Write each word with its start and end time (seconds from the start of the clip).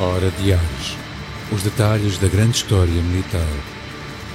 Hora 0.00 0.30
de 0.30 0.52
Ares. 0.52 0.96
Os 1.52 1.62
detalhes 1.62 2.18
da 2.18 2.28
grande 2.28 2.56
história 2.56 2.92
militar. 3.02 3.40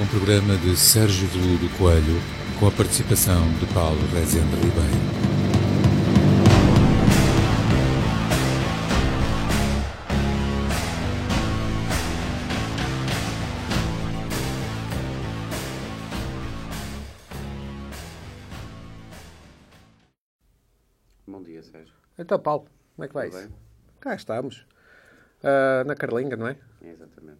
Um 0.01 0.07
programa 0.07 0.55
de 0.57 0.75
Sérgio 0.75 1.27
Veludo 1.27 1.69
Coelho 1.77 2.19
com 2.59 2.67
a 2.67 2.71
participação 2.71 3.47
de 3.59 3.65
Paulo 3.73 3.99
Rezende 4.13 4.55
Ribeiro. 4.55 5.11
Bom 21.27 21.41
dia, 21.43 21.63
Sérgio. 21.63 21.93
Então, 22.17 22.39
Paulo, 22.39 22.65
como 22.95 23.05
é 23.05 23.07
que 23.07 23.13
vai 23.13 23.29
Tudo 23.29 23.39
isso? 23.39 23.49
bem? 23.49 23.57
Cá 23.99 24.15
estamos. 24.15 24.65
Ah, 25.43 25.83
na 25.85 25.95
Carlinga, 25.95 26.35
não 26.37 26.47
é? 26.47 26.57
Exatamente. 26.81 27.39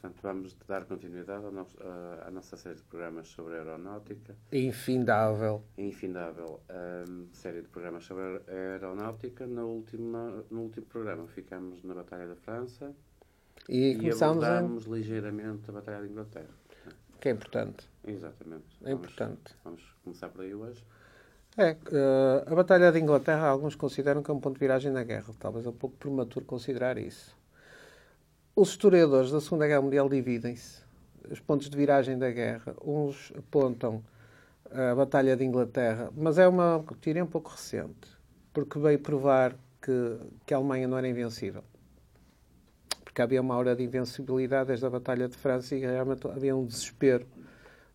Portanto, 0.00 0.20
vamos 0.22 0.56
dar 0.66 0.84
continuidade 0.84 1.44
nosso- 1.52 1.76
à- 1.80 2.24
à 2.26 2.30
nossa 2.32 2.56
série 2.56 2.74
de 2.76 2.82
programas 2.82 3.28
sobre 3.28 3.54
aeronáutica. 3.54 4.34
Infindável. 4.52 5.62
Infindável 5.78 6.60
hum, 7.08 7.28
série 7.32 7.62
de 7.62 7.68
programas 7.68 8.04
sobre 8.04 8.24
aer- 8.24 8.42
aeronáutica. 8.48 9.46
Na 9.46 9.64
última, 9.64 10.44
no 10.50 10.62
último 10.62 10.86
programa 10.86 11.26
ficamos 11.28 11.84
na 11.84 11.94
Batalha 11.94 12.26
da 12.26 12.34
França 12.36 12.92
E, 13.68 13.90
e 13.92 13.96
começámos 13.96 14.42
a... 14.42 14.48
abordámos 14.58 14.84
ligeiramente 14.86 15.70
a 15.70 15.72
Batalha 15.72 16.00
da 16.00 16.06
Inglaterra. 16.06 16.50
Que 17.20 17.28
é 17.28 17.32
importante. 17.32 17.88
Exatamente. 18.04 18.64
É 18.84 18.90
importante. 18.90 19.54
Vamos 19.62 19.82
começar 20.02 20.28
por 20.30 20.40
aí 20.40 20.52
hoje. 20.52 20.84
É, 21.56 21.76
ah, 21.92 22.50
a 22.50 22.54
Batalha 22.56 22.90
de 22.90 22.98
Inglaterra, 22.98 23.46
alguns 23.46 23.76
consideram 23.76 24.20
que 24.20 24.30
é 24.32 24.34
um 24.34 24.40
ponto 24.40 24.54
de 24.54 24.60
viragem 24.60 24.90
na 24.90 25.04
guerra. 25.04 25.32
Talvez 25.38 25.64
é 25.64 25.68
um 25.68 25.72
pouco 25.72 25.96
prematuro 25.96 26.44
considerar 26.44 26.98
isso. 26.98 27.40
Os 28.54 28.68
historiadores 28.68 29.30
da 29.30 29.40
Segunda 29.40 29.66
Guerra 29.66 29.80
Mundial 29.80 30.10
dividem-se. 30.10 30.82
Os 31.30 31.40
pontos 31.40 31.70
de 31.70 31.76
viragem 31.76 32.18
da 32.18 32.30
guerra. 32.30 32.74
Uns 32.84 33.32
apontam 33.34 34.04
a 34.70 34.94
Batalha 34.94 35.34
de 35.34 35.42
Inglaterra, 35.42 36.10
mas 36.14 36.36
é 36.36 36.46
uma 36.46 36.84
teoria 37.00 37.24
um 37.24 37.26
pouco 37.26 37.50
recente, 37.50 38.10
porque 38.52 38.78
veio 38.78 38.98
provar 38.98 39.56
que, 39.80 40.18
que 40.44 40.52
a 40.52 40.58
Alemanha 40.58 40.86
não 40.86 40.98
era 40.98 41.08
invencível. 41.08 41.64
Porque 43.02 43.22
havia 43.22 43.40
uma 43.40 43.54
aura 43.54 43.74
de 43.74 43.84
invencibilidade 43.84 44.66
desde 44.66 44.84
a 44.84 44.90
Batalha 44.90 45.28
de 45.30 45.36
França 45.36 45.74
e 45.74 45.80
realmente 45.80 46.28
havia 46.28 46.54
um 46.54 46.66
desespero 46.66 47.26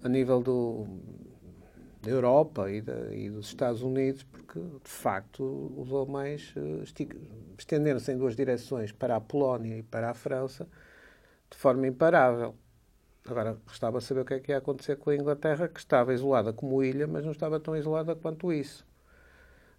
a 0.03 0.09
nível 0.09 0.42
do, 0.42 0.88
da 2.02 2.09
Europa 2.12 2.70
e, 2.72 2.81
da- 2.81 3.14
e 3.14 3.30
dos 3.30 3.48
Estados 3.48 3.81
Unidos, 3.81 4.23
porque 4.23 4.59
de 4.59 4.90
facto 4.90 5.44
os 5.78 5.92
alemães 5.94 6.54
eh, 6.56 6.84
estenderam-se 7.58 8.12
em 8.12 8.17
duas 8.17 8.36
direções, 8.36 8.92
para 8.92 9.16
a 9.16 9.22
Polónia 9.22 9.78
e 9.78 9.84
para 9.84 10.09
a 10.12 10.14
França, 10.14 10.67
de 11.52 11.58
forma 11.58 11.88
imparável. 11.88 12.56
Agora, 13.26 13.58
restava 13.67 14.02
saber 14.02 14.22
o 14.22 14.26
que 14.26 14.36
é 14.36 14.39
que 14.39 14.52
ia 14.54 14.58
acontecer 14.59 14.98
com 14.98 15.09
a 15.12 15.16
Inglaterra, 15.16 15.67
que 15.70 15.80
estava 15.80 16.14
isolada 16.14 16.54
como 16.54 16.84
ilha, 16.84 17.08
mas 17.08 17.26
não 17.26 17.31
estava 17.34 17.59
tão 17.59 17.76
isolada 17.78 18.16
quanto 18.16 18.54
isso. 18.54 18.86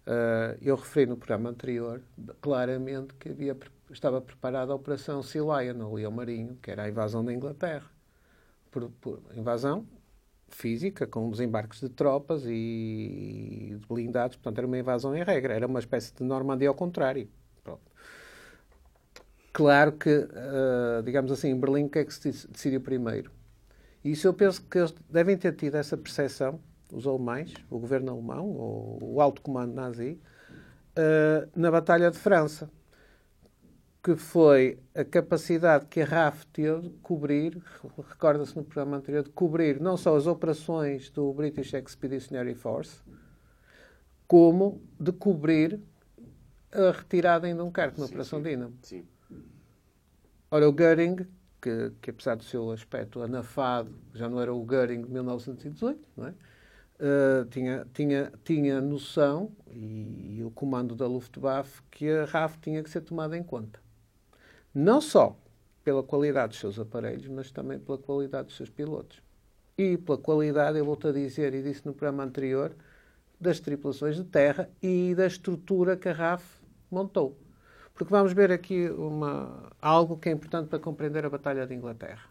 Eh, 0.05 0.57
eu 0.61 0.75
referi 0.75 1.05
no 1.05 1.17
programa 1.17 1.49
anterior, 1.49 2.01
claramente, 2.41 3.13
que 3.15 3.29
havia, 3.29 3.55
estava 3.91 4.19
preparada 4.21 4.71
a 4.71 4.75
Operação 4.75 5.21
Sea 5.23 5.41
Lion, 5.41 5.93
ali 5.93 6.03
ao 6.05 6.11
Marinho, 6.11 6.57
que 6.61 6.71
era 6.71 6.83
a 6.83 6.89
invasão 6.89 7.23
da 7.23 7.33
Inglaterra. 7.33 7.89
Por, 8.71 8.89
por 9.01 9.21
invasão 9.35 9.87
física, 10.55 11.07
com 11.07 11.29
desembarques 11.29 11.79
de 11.79 11.89
tropas 11.89 12.43
e 12.45 13.77
de 13.79 13.87
blindados, 13.87 14.37
portanto 14.37 14.57
era 14.57 14.67
uma 14.67 14.77
invasão 14.77 15.15
em 15.15 15.23
regra, 15.23 15.53
era 15.53 15.67
uma 15.67 15.79
espécie 15.79 16.13
de 16.13 16.23
Normandia 16.23 16.69
ao 16.69 16.75
contrário. 16.75 17.29
Pronto. 17.63 17.81
Claro 19.51 19.93
que, 19.93 20.09
eh, 20.09 21.01
digamos 21.03 21.31
assim, 21.31 21.49
em 21.49 21.59
Berlim, 21.59 21.85
o 21.85 21.89
que 21.89 21.99
é 21.99 22.05
que 22.05 22.13
se 22.13 22.31
dec- 22.31 22.51
decidiu 22.51 22.81
primeiro? 22.81 23.31
Isso 24.03 24.27
eu 24.27 24.33
penso 24.33 24.61
que 24.63 24.77
eles 24.77 24.93
devem 25.09 25.37
ter 25.37 25.53
tido 25.55 25.75
essa 25.75 25.97
percepção, 25.97 26.59
os 26.91 27.05
alemães, 27.05 27.53
o 27.69 27.77
governo 27.79 28.11
alemão, 28.11 28.47
ou 28.49 28.99
o 29.01 29.21
alto 29.21 29.41
comando 29.41 29.73
nazi, 29.73 30.19
eh, 30.95 31.47
na 31.55 31.71
Batalha 31.71 32.09
de 32.11 32.17
França, 32.17 32.69
que 34.09 34.15
foi 34.15 34.79
a 34.95 35.03
capacidade 35.03 35.85
que 35.85 36.01
a 36.01 36.05
RAF 36.05 36.43
teve 36.47 36.89
de 36.89 36.89
cobrir, 36.97 37.61
recorda-se 38.09 38.55
no 38.55 38.63
programa 38.63 38.97
anterior, 38.97 39.21
de 39.23 39.29
cobrir 39.29 39.79
não 39.79 39.95
só 39.95 40.15
as 40.17 40.25
operações 40.25 41.11
do 41.11 41.31
British 41.31 41.75
Expeditionary 41.75 42.55
Force, 42.55 43.03
como 44.27 44.81
de 44.99 45.11
cobrir 45.11 45.79
a 46.71 46.91
retirada 46.91 47.47
em 47.47 47.55
Dunkerque, 47.55 47.99
na 47.99 48.07
Sim, 48.07 48.11
Operação 48.11 48.43
sim. 48.43 48.73
Sim. 48.81 49.07
Ora, 50.49 50.67
o 50.67 50.71
Goering, 50.73 51.17
que, 51.61 51.91
que 52.01 52.09
apesar 52.09 52.33
do 52.35 52.43
seu 52.43 52.71
aspecto 52.71 53.21
anafado, 53.21 53.93
já 54.15 54.27
não 54.27 54.41
era 54.41 54.51
o 54.51 54.65
Goering 54.65 55.03
de 55.03 55.11
1918, 55.11 56.09
não 56.17 56.27
é? 56.27 56.33
Uh, 56.99 57.45
tinha, 57.45 57.87
tinha, 57.93 58.33
tinha 58.43 58.81
noção, 58.81 59.55
e, 59.67 60.37
e 60.39 60.43
o 60.43 60.49
comando 60.49 60.95
da 60.95 61.05
Luftwaffe, 61.05 61.83
que 61.91 62.09
a 62.09 62.25
RAF 62.25 62.57
tinha 62.57 62.81
que 62.81 62.89
ser 62.89 63.01
tomada 63.01 63.37
em 63.37 63.43
conta. 63.43 63.79
Não 64.73 65.01
só 65.01 65.37
pela 65.83 66.03
qualidade 66.03 66.49
dos 66.49 66.59
seus 66.59 66.79
aparelhos, 66.79 67.27
mas 67.27 67.51
também 67.51 67.79
pela 67.79 67.97
qualidade 67.97 68.47
dos 68.47 68.57
seus 68.57 68.69
pilotos. 68.69 69.21
E 69.77 69.97
pela 69.97 70.17
qualidade, 70.17 70.77
eu 70.77 70.85
volto 70.85 71.07
a 71.07 71.11
dizer, 71.11 71.53
e 71.53 71.63
disse 71.63 71.85
no 71.85 71.93
programa 71.93 72.23
anterior, 72.23 72.75
das 73.39 73.59
tripulações 73.59 74.17
de 74.17 74.23
terra 74.25 74.69
e 74.81 75.15
da 75.15 75.25
estrutura 75.25 75.95
que 75.95 76.09
a 76.09 76.13
RAF 76.13 76.43
montou. 76.91 77.37
Porque 77.93 78.11
vamos 78.11 78.33
ver 78.33 78.51
aqui 78.51 78.89
uma, 78.89 79.71
algo 79.81 80.17
que 80.17 80.29
é 80.29 80.31
importante 80.31 80.67
para 80.67 80.79
compreender 80.79 81.25
a 81.25 81.29
Batalha 81.29 81.65
de 81.65 81.73
Inglaterra. 81.73 82.29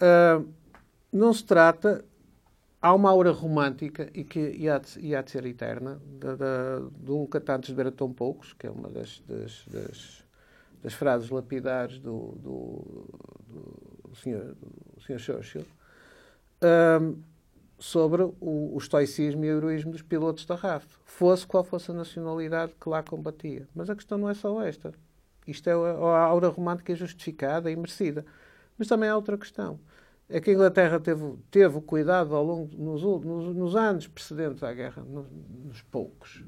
Ah, 0.00 0.42
não 1.12 1.32
se 1.32 1.44
trata. 1.44 2.04
Há 2.80 2.92
uma 2.92 3.10
aura 3.10 3.30
romântica 3.30 4.10
e 4.12 4.24
que 4.24 4.50
e 4.50 4.68
há 4.68 4.78
de, 4.78 4.98
e 5.00 5.30
ser 5.30 5.46
eterna, 5.46 5.98
de, 6.04 6.36
de, 6.36 7.04
de 7.06 7.10
um 7.12 7.24
cantantes 7.24 7.70
de 7.70 7.74
ver 7.74 7.90
tão 7.92 8.12
poucos, 8.12 8.52
que 8.52 8.66
é 8.66 8.70
uma 8.70 8.90
das, 8.90 9.20
das, 9.26 9.64
das, 9.66 10.23
das 10.84 10.92
frases 10.92 11.30
lapidares 11.30 11.98
do, 11.98 12.36
do, 12.38 13.08
do, 14.10 14.16
senhor, 14.16 14.54
do 14.94 15.00
senhor 15.02 15.18
Churchill, 15.18 15.64
ah, 16.60 17.00
sobre 17.78 18.22
o, 18.22 18.34
o 18.74 18.78
estoicismo 18.78 19.44
e 19.46 19.52
o 19.52 19.56
heroísmo 19.56 19.92
dos 19.92 20.02
pilotos 20.02 20.44
da 20.44 20.54
RAF, 20.54 20.86
fosse 21.06 21.46
qual 21.46 21.64
fosse 21.64 21.90
a 21.90 21.94
nacionalidade 21.94 22.74
que 22.78 22.88
lá 22.88 23.02
combatia. 23.02 23.66
Mas 23.74 23.88
a 23.88 23.96
questão 23.96 24.18
não 24.18 24.28
é 24.28 24.34
só 24.34 24.62
esta. 24.62 24.92
Isto 25.46 25.70
é 25.70 25.72
a, 25.72 26.18
aura 26.18 26.48
romântica 26.48 26.94
justificada 26.94 27.70
e 27.70 27.76
merecida. 27.76 28.24
Mas 28.78 28.86
também 28.86 29.08
há 29.08 29.16
outra 29.16 29.38
questão. 29.38 29.80
É 30.28 30.38
que 30.38 30.50
a 30.50 30.52
Inglaterra 30.52 31.00
teve, 31.00 31.34
teve 31.50 31.80
cuidado 31.80 32.34
ao 32.36 32.44
longo, 32.44 32.76
nos, 32.76 33.02
nos, 33.02 33.56
nos 33.56 33.76
anos 33.76 34.06
precedentes 34.06 34.62
à 34.62 34.72
guerra, 34.72 35.02
nos, 35.02 35.26
nos 35.64 35.82
poucos, 35.82 36.44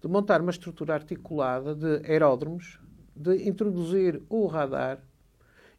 de 0.00 0.08
montar 0.08 0.40
uma 0.40 0.50
estrutura 0.50 0.94
articulada 0.94 1.74
de 1.74 2.08
aeródromos, 2.08 2.80
de 3.18 3.48
introduzir 3.48 4.22
o 4.28 4.46
radar 4.46 4.98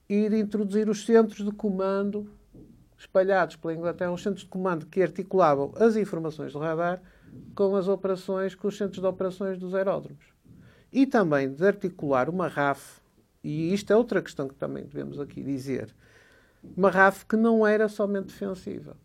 e 0.08 0.28
de 0.30 0.38
introduzir 0.38 0.90
os 0.90 1.06
centros 1.06 1.46
de 1.46 1.52
comando 1.52 2.30
espalhados 2.98 3.56
pela 3.56 3.74
Inglaterra, 3.74 4.12
os 4.12 4.22
centros 4.22 4.44
de 4.44 4.50
comando 4.50 4.86
que 4.86 5.02
articulavam 5.02 5.72
as 5.78 5.96
informações 5.96 6.52
do 6.52 6.60
radar 6.60 7.02
com 7.56 7.76
as 7.76 7.88
operações, 7.88 8.56
com 8.56 8.68
os 8.68 8.78
centros 8.78 9.00
de 9.00 9.08
operações 9.08 9.58
dos 9.58 9.74
aeródromos. 9.74 10.26
E 10.92 11.06
também 11.06 11.54
de 11.54 11.66
articular 11.66 12.30
uma 12.30 12.48
RAF, 12.48 13.00
e 13.44 13.74
isto 13.74 13.94
é 13.94 13.96
outra 13.96 14.22
questão 14.22 14.48
que 14.48 14.56
também 14.56 14.84
devemos 14.84 15.20
aqui 15.20 15.42
dizer, 15.42 15.96
uma 16.76 16.90
RAF 16.90 17.26
que 17.26 17.38
não 17.38 17.66
era 17.66 17.88
somente 17.88 18.28
defensiva. 18.28 18.98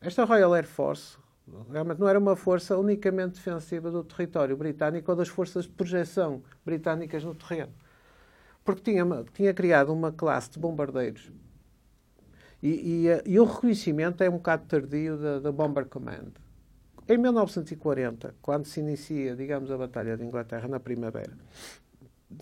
Esta 0.00 0.24
Royal 0.24 0.54
Air 0.54 0.66
Force 0.66 1.16
realmente 1.70 2.00
não 2.00 2.08
era 2.08 2.18
uma 2.18 2.36
força 2.36 2.76
unicamente 2.76 3.34
defensiva 3.34 3.90
do 3.90 4.02
território 4.02 4.56
britânico 4.56 5.10
ou 5.10 5.16
das 5.16 5.28
forças 5.28 5.64
de 5.64 5.70
projeção 5.70 6.42
britânicas 6.64 7.22
no 7.24 7.34
terreno. 7.34 7.72
Porque 8.64 8.90
tinha, 8.90 9.04
tinha 9.32 9.54
criado 9.54 9.92
uma 9.92 10.10
classe 10.10 10.50
de 10.50 10.58
bombardeiros 10.58 11.30
e, 12.62 13.06
e, 13.06 13.32
e, 13.32 13.38
o 13.38 13.44
reconhecimento 13.44 14.22
é 14.22 14.28
um 14.28 14.38
bocado 14.38 14.64
tardio 14.66 15.16
da, 15.18 15.38
da, 15.40 15.52
Bomber 15.52 15.86
Command. 15.86 16.32
Em 17.08 17.18
1940, 17.18 18.34
quando 18.40 18.64
se 18.64 18.80
inicia, 18.80 19.36
digamos, 19.36 19.70
a 19.70 19.76
Batalha 19.76 20.16
de 20.16 20.24
Inglaterra 20.24 20.66
na 20.66 20.80
primavera, 20.80 21.32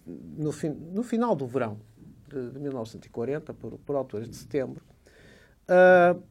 no, 0.07 0.53
fin, 0.53 0.71
no 0.71 1.03
final 1.03 1.35
do 1.35 1.47
verão 1.47 1.79
de, 2.29 2.53
de 2.53 2.59
1940, 2.59 3.53
por, 3.55 3.79
por 3.79 3.97
alturas 3.97 4.29
de 4.29 4.37
setembro, 4.37 4.83
uh, 5.69 6.23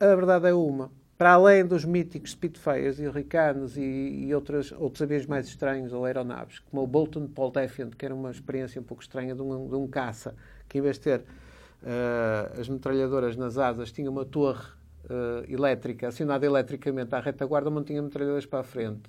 a 0.00 0.16
verdade 0.16 0.48
é 0.48 0.54
uma. 0.54 0.90
Para 1.18 1.32
além 1.32 1.66
dos 1.66 1.84
míticos 1.84 2.30
Spitfires 2.30 3.00
e 3.00 3.06
Hurricanes 3.06 3.76
e, 3.76 3.80
e 4.26 4.34
outras, 4.34 4.72
outros 4.72 5.02
aviões 5.02 5.26
mais 5.26 5.48
estranhos 5.48 5.92
ou 5.92 6.04
aeronaves, 6.04 6.60
como 6.60 6.80
o 6.80 6.86
Bolton 6.86 7.26
Paul 7.26 7.50
Defiant, 7.50 7.90
que 7.90 8.06
era 8.06 8.14
uma 8.14 8.30
experiência 8.30 8.80
um 8.80 8.84
pouco 8.84 9.02
estranha 9.02 9.34
de 9.34 9.42
um, 9.42 9.68
de 9.68 9.74
um 9.74 9.88
caça, 9.88 10.36
que 10.68 10.78
em 10.78 10.80
vez 10.80 10.96
de 10.96 11.02
ter 11.02 11.24
Uh, 11.80 12.60
as 12.60 12.68
metralhadoras 12.68 13.36
nas 13.36 13.56
asas 13.56 13.92
tinha 13.92 14.10
uma 14.10 14.24
torre 14.24 14.66
uh, 15.04 15.44
elétrica, 15.48 16.08
acionada 16.08 16.44
eletricamente 16.44 17.14
à 17.14 17.20
retaguarda, 17.20 17.70
mas 17.70 17.76
não 17.76 17.84
tinha 17.84 18.02
metralhadoras 18.02 18.46
para 18.46 18.58
a 18.58 18.64
frente. 18.64 19.08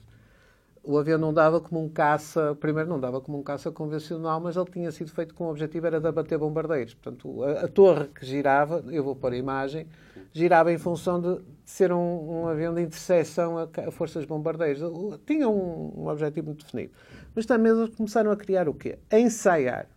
o 0.83 0.97
avião 0.97 1.17
não 1.17 1.33
dava 1.33 1.59
como 1.59 1.83
um 1.83 1.89
caça, 1.89 2.55
primeiro 2.59 2.87
não 2.87 2.99
dava 2.99 3.19
como 3.21 3.39
um 3.39 3.43
caça 3.43 3.71
convencional, 3.71 4.39
mas 4.39 4.55
ele 4.55 4.69
tinha 4.71 4.91
sido 4.91 5.09
feito 5.11 5.33
com 5.33 5.45
o 5.45 5.49
objetivo 5.49 5.87
era 5.87 5.99
de 5.99 6.07
abater 6.07 6.37
bombardeiros. 6.37 6.93
Portanto, 6.93 7.43
a, 7.43 7.65
a 7.65 7.67
torre 7.67 8.07
que 8.07 8.25
girava, 8.25 8.83
eu 8.89 9.03
vou 9.03 9.15
pôr 9.15 9.33
a 9.33 9.37
imagem, 9.37 9.87
girava 10.31 10.71
em 10.71 10.77
função 10.77 11.19
de 11.19 11.41
ser 11.69 11.93
um, 11.93 12.41
um 12.41 12.47
avião 12.47 12.73
de 12.73 12.81
interseção 12.81 13.59
a, 13.59 13.69
a 13.87 13.91
forças 13.91 14.25
bombardeiras. 14.25 14.81
Tinha 15.25 15.47
um, 15.47 15.93
um, 15.95 16.07
objetivo 16.07 16.47
muito 16.47 16.65
definido. 16.65 16.91
Mas 17.35 17.45
também 17.45 17.71
eles 17.71 17.95
começaram 17.95 18.31
a 18.31 18.35
criar 18.35 18.67
o 18.67 18.73
quê? 18.73 18.97
A 19.11 19.19
ensaiar. 19.19 19.87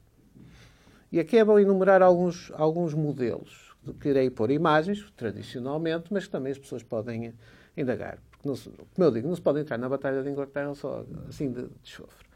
E 1.10 1.18
aqui 1.18 1.38
é 1.38 1.44
bom 1.44 1.58
enumerar 1.58 2.02
alguns, 2.02 2.52
alguns 2.56 2.92
modelos. 2.92 3.74
Que 4.00 4.10
irei 4.10 4.28
pôr 4.28 4.50
imagens, 4.50 5.10
tradicionalmente, 5.16 6.12
mas 6.12 6.26
que 6.26 6.30
também 6.30 6.52
as 6.52 6.58
pessoas 6.58 6.82
podem 6.82 7.32
indagar. 7.74 8.18
Não 8.44 8.54
se, 8.54 8.68
como 8.68 9.08
eu 9.08 9.10
digo, 9.10 9.28
não 9.28 9.34
se 9.34 9.40
pode 9.40 9.60
entrar 9.60 9.78
na 9.78 9.88
Batalha 9.88 10.22
de 10.22 10.28
Inglaterra 10.28 10.74
só 10.74 11.06
assim 11.26 11.50
de, 11.50 11.62
de 11.62 11.90
chofre. 11.90 12.26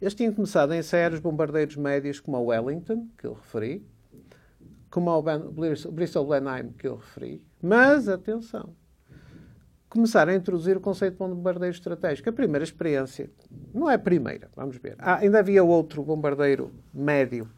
Eles 0.00 0.14
tinham 0.14 0.34
começado 0.34 0.72
a 0.72 0.76
ensaiar 0.76 1.14
os 1.14 1.20
bombardeiros 1.20 1.76
médios 1.76 2.20
como 2.20 2.36
a 2.36 2.40
Wellington, 2.40 3.08
que 3.16 3.26
eu 3.26 3.32
referi, 3.32 3.82
como 4.90 5.10
o 5.10 5.92
Bristol 5.92 6.26
Blenheim, 6.26 6.72
que 6.72 6.86
eu 6.86 6.96
referi. 6.96 7.42
Mas, 7.62 8.08
atenção, 8.08 8.74
começaram 9.88 10.32
a 10.32 10.36
introduzir 10.36 10.76
o 10.76 10.80
conceito 10.80 11.14
de 11.14 11.18
bombardeiro 11.18 11.74
estratégico. 11.74 12.28
A 12.28 12.32
primeira 12.32 12.64
experiência, 12.64 13.30
não 13.72 13.90
é 13.90 13.94
a 13.94 13.98
primeira, 13.98 14.48
vamos 14.54 14.76
ver. 14.76 14.96
Ah, 14.98 15.16
ainda 15.16 15.38
havia 15.38 15.64
outro 15.64 16.02
bombardeiro 16.02 16.70
médio 16.92 17.48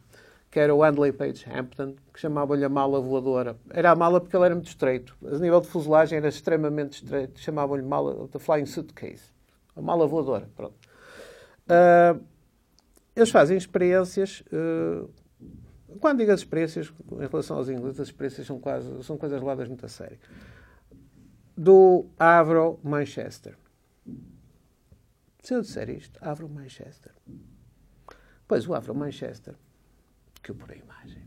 que 0.51 0.59
era 0.59 0.73
o 0.73 0.83
Handley 0.83 1.11
Page 1.11 1.45
Hampton, 1.47 1.95
que 2.11 2.19
chamavam-lhe 2.19 2.65
a 2.65 2.69
mala 2.69 2.99
voadora. 2.99 3.55
Era 3.69 3.91
a 3.91 3.95
mala 3.95 4.19
porque 4.19 4.35
ele 4.35 4.45
era 4.45 4.55
muito 4.55 4.67
estreito. 4.67 5.15
A 5.23 5.37
nível 5.37 5.61
de 5.61 5.67
fuselagem 5.67 6.17
era 6.17 6.27
extremamente 6.27 7.03
estreito. 7.03 7.39
Chamavam-lhe 7.39 7.83
mala, 7.83 8.27
the 8.29 8.39
flying 8.39 8.65
suitcase. 8.65 9.31
A 9.75 9.81
mala 9.81 10.07
voadora, 10.07 10.49
pronto. 10.55 10.75
Uh, 11.67 12.19
eles 13.15 13.29
fazem 13.29 13.57
experiências... 13.57 14.43
Uh, 14.51 15.07
quando 15.99 16.19
digo 16.19 16.31
as 16.31 16.41
experiências, 16.41 16.93
em 17.11 17.27
relação 17.27 17.57
aos 17.57 17.69
ingleses, 17.69 17.99
as 17.99 18.07
experiências 18.07 18.45
são, 18.45 18.59
quase, 18.59 19.03
são 19.03 19.17
coisas 19.17 19.39
levadas 19.39 19.67
muito 19.67 19.85
a 19.85 19.89
sério. 19.89 20.17
Do 21.57 22.05
Avro 22.17 22.79
Manchester. 22.83 23.57
Se 25.41 25.53
eu 25.53 25.61
disser 25.61 25.89
isto, 25.89 26.19
Avro 26.21 26.47
Manchester. 26.47 27.13
Pois 28.47 28.67
o 28.67 28.73
Avro 28.73 28.93
Manchester 28.95 29.55
que 30.41 30.51
eu 30.51 30.55
por 30.55 30.71
a 30.71 30.75
imagem, 30.75 31.21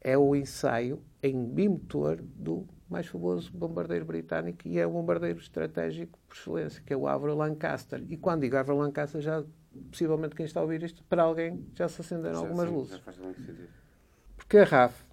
é 0.00 0.18
o 0.18 0.34
ensaio 0.36 1.02
em 1.22 1.44
bimotor 1.46 2.20
do 2.22 2.66
mais 2.88 3.06
famoso 3.06 3.50
bombardeiro 3.52 4.04
britânico 4.04 4.68
e 4.68 4.78
é 4.78 4.86
o 4.86 4.90
bombardeiro 4.90 5.38
estratégico 5.38 6.18
por 6.28 6.36
excelência, 6.36 6.82
que 6.84 6.92
é 6.92 6.96
o 6.96 7.08
Avro 7.08 7.34
Lancaster. 7.34 8.04
E 8.08 8.16
quando 8.16 8.42
digo 8.42 8.56
Avro 8.56 8.76
Lancaster, 8.76 9.20
já 9.20 9.42
possivelmente 9.90 10.34
quem 10.34 10.46
está 10.46 10.60
a 10.60 10.62
ouvir 10.62 10.82
isto, 10.82 11.02
para 11.04 11.22
alguém 11.22 11.66
já 11.74 11.88
se 11.88 12.00
acenderam 12.00 12.34
já, 12.34 12.40
algumas 12.40 12.68
sim, 12.68 12.74
luzes. 12.74 13.02
Porque 14.36 14.58
a 14.58 14.64
RAF, 14.64 15.04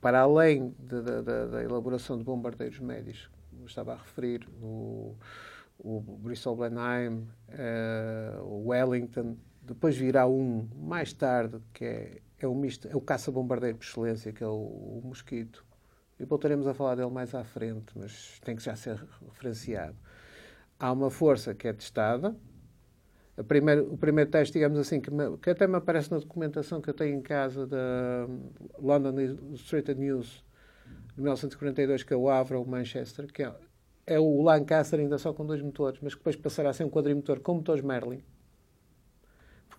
para 0.00 0.20
além 0.20 0.74
de, 0.78 1.02
de, 1.02 1.22
de, 1.22 1.46
da 1.46 1.62
elaboração 1.62 2.16
de 2.16 2.24
bombardeiros 2.24 2.78
médios, 2.80 3.30
como 3.50 3.66
estava 3.66 3.92
a 3.92 3.96
referir, 3.96 4.48
o, 4.62 5.16
o 5.78 6.00
Bristol 6.00 6.56
Blenheim, 6.56 7.26
uh, 7.48 8.42
o 8.42 8.68
Wellington, 8.68 9.36
depois 9.62 9.96
virá 9.96 10.26
um 10.26 10.68
mais 10.74 11.12
tarde, 11.12 11.60
que 11.72 11.84
é, 11.84 12.20
é, 12.38 12.46
o, 12.46 12.54
misto, 12.54 12.88
é 12.88 12.96
o 12.96 13.00
caça-bombardeiro 13.00 13.76
por 13.76 13.84
excelência, 13.84 14.32
que 14.32 14.42
é 14.42 14.46
o, 14.46 14.50
o 14.50 15.02
Mosquito. 15.04 15.64
E 16.18 16.24
voltaremos 16.24 16.66
a 16.66 16.74
falar 16.74 16.96
dele 16.96 17.10
mais 17.10 17.34
à 17.34 17.44
frente, 17.44 17.92
mas 17.94 18.40
tem 18.44 18.56
que 18.56 18.62
já 18.62 18.76
ser 18.76 19.02
referenciado. 19.28 19.96
Há 20.78 20.92
uma 20.92 21.10
força 21.10 21.54
que 21.54 21.68
é 21.68 21.72
testada. 21.72 22.34
O 23.40 23.96
primeiro 23.96 24.30
teste, 24.30 24.54
digamos 24.54 24.78
assim, 24.78 25.00
que, 25.00 25.10
me, 25.10 25.36
que, 25.38 25.50
até 25.50 25.66
me 25.66 25.76
aparece 25.76 26.10
na 26.10 26.18
documentação 26.18 26.80
que 26.80 26.90
eu 26.90 26.94
tenho 26.94 27.16
em 27.16 27.22
casa 27.22 27.66
da 27.66 28.26
London 28.78 29.20
Illustrated 29.20 29.98
News 29.98 30.44
de 31.14 31.22
1942, 31.22 32.02
que 32.02 32.12
é 32.12 32.16
o 32.16 32.28
Avro 32.28 32.64
Manchester, 32.66 33.32
que 33.32 33.42
é, 33.42 33.52
é 34.06 34.18
o 34.18 34.42
Lancaster 34.42 35.00
ainda 35.00 35.18
só 35.18 35.32
com 35.32 35.44
dois 35.44 35.62
motores, 35.62 36.00
mas 36.02 36.14
que 36.14 36.20
depois 36.20 36.36
passará 36.36 36.70
a 36.70 36.72
ser 36.72 36.84
um 36.84 36.90
quadrimotor 36.90 37.40
com 37.40 37.54
motores 37.54 37.82
Merlin 37.82 38.22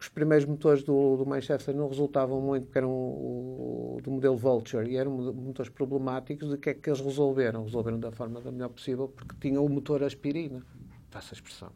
os 0.02 0.10
primeiros 0.10 0.48
motores 0.48 0.84
do, 0.84 1.16
do 1.16 1.28
Manchester 1.28 1.76
não 1.76 1.88
resultavam 1.88 2.42
muito, 2.42 2.66
porque 2.66 2.80
eram 2.80 2.90
o, 2.90 4.00
do 4.02 4.10
modelo 4.10 4.36
Vulture 4.36 4.90
e 4.90 4.98
eram 4.98 5.12
motores 5.12 5.72
problemáticos. 5.72 6.50
De 6.50 6.58
que 6.58 6.72
é 6.72 6.74
que 6.74 6.90
eles 6.90 7.00
resolveram? 7.00 7.66
Resolveram 7.66 8.00
da 8.00 8.12
forma 8.12 8.42
da 8.42 8.52
melhor 8.52 8.70
possível, 8.70 9.08
porque 9.08 9.36
tinham 9.40 9.64
o 9.64 9.70
motor 9.70 10.04
aspirina, 10.04 10.66
passa 11.12 11.34
a 11.34 11.36
expressão, 11.36 11.72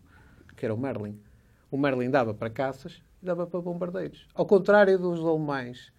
que 0.57 0.65
era 0.65 0.73
o 0.73 0.77
Merlin. 0.77 1.19
O 1.75 1.77
Merlin 1.77 2.09
dava 2.09 2.33
para 2.33 2.49
caças 2.49 3.03
e 3.21 3.25
dava 3.25 3.45
para 3.45 3.59
bombardeiros. 3.59 4.29
Ao 4.33 4.45
contrário 4.45 4.97
dos 4.97 5.19
alemães, 5.19 5.91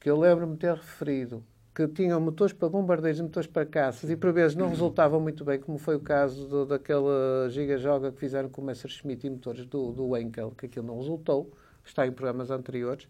que 0.00 0.10
eu 0.10 0.18
lembro-me 0.18 0.56
ter 0.56 0.74
referido, 0.74 1.44
que 1.72 1.86
tinham 1.86 2.20
motores 2.20 2.52
para 2.52 2.68
bombardeiros 2.68 3.20
e 3.20 3.22
motores 3.22 3.48
para 3.48 3.64
caças 3.64 4.10
e 4.10 4.16
por 4.16 4.32
vezes 4.32 4.56
não 4.56 4.68
resultavam 4.68 5.20
muito 5.20 5.44
bem, 5.44 5.60
como 5.60 5.78
foi 5.78 5.94
o 5.94 6.00
caso 6.00 6.48
do, 6.48 6.66
daquela 6.66 7.48
giga-joga 7.48 8.10
que 8.10 8.18
fizeram 8.18 8.48
com 8.48 8.60
o 8.60 8.64
Messerschmitt 8.64 9.24
e 9.24 9.30
motores 9.30 9.66
do, 9.66 9.92
do 9.92 10.16
Henkel, 10.16 10.50
que 10.50 10.66
aquilo 10.66 10.88
não 10.88 10.96
resultou, 10.96 11.52
está 11.84 12.04
em 12.04 12.10
programas 12.10 12.50
anteriores, 12.50 13.06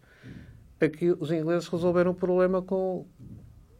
aqui 0.79 1.11
os 1.19 1.31
ingleses 1.31 1.67
resolveram 1.67 2.11
o 2.11 2.15
problema 2.15 2.61
com... 2.61 3.07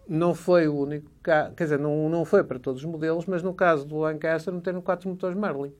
Não 0.09 0.33
foi 0.33 0.67
o 0.67 0.75
único 0.75 1.11
quer 1.23 1.53
dizer, 1.55 1.77
não, 1.77 2.09
não 2.09 2.25
foi 2.25 2.43
para 2.43 2.57
todos 2.57 2.83
os 2.83 2.89
modelos, 2.89 3.27
mas 3.27 3.43
no 3.43 3.53
caso 3.53 3.85
do 3.85 3.99
Lancaster 3.99 4.51
meteram 4.51 4.81
quatro 4.81 5.07
motores 5.07 5.37
Merlin. 5.37 5.71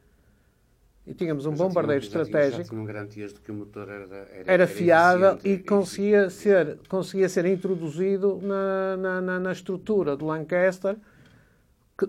E 1.05 1.13
tínhamos 1.13 1.45
um 1.45 1.51
bombardeiro 1.51 2.01
estratégico. 2.01 2.63
Já 2.63 2.69
tinham 2.69 2.85
garantias 2.85 3.33
de 3.33 3.41
que 3.41 3.51
o 3.51 3.53
motor 3.53 3.89
era, 3.89 4.03
era, 4.05 4.53
era 4.53 4.67
fiável 4.67 5.37
e 5.43 5.57
conseguia 5.57 6.29
ser, 6.29 6.79
conseguia 6.87 7.27
ser 7.27 7.45
introduzido 7.45 8.39
na, 8.41 8.97
na, 8.97 9.21
na, 9.21 9.39
na 9.39 9.51
estrutura 9.51 10.15
do 10.15 10.25
Lancaster, 10.25 10.95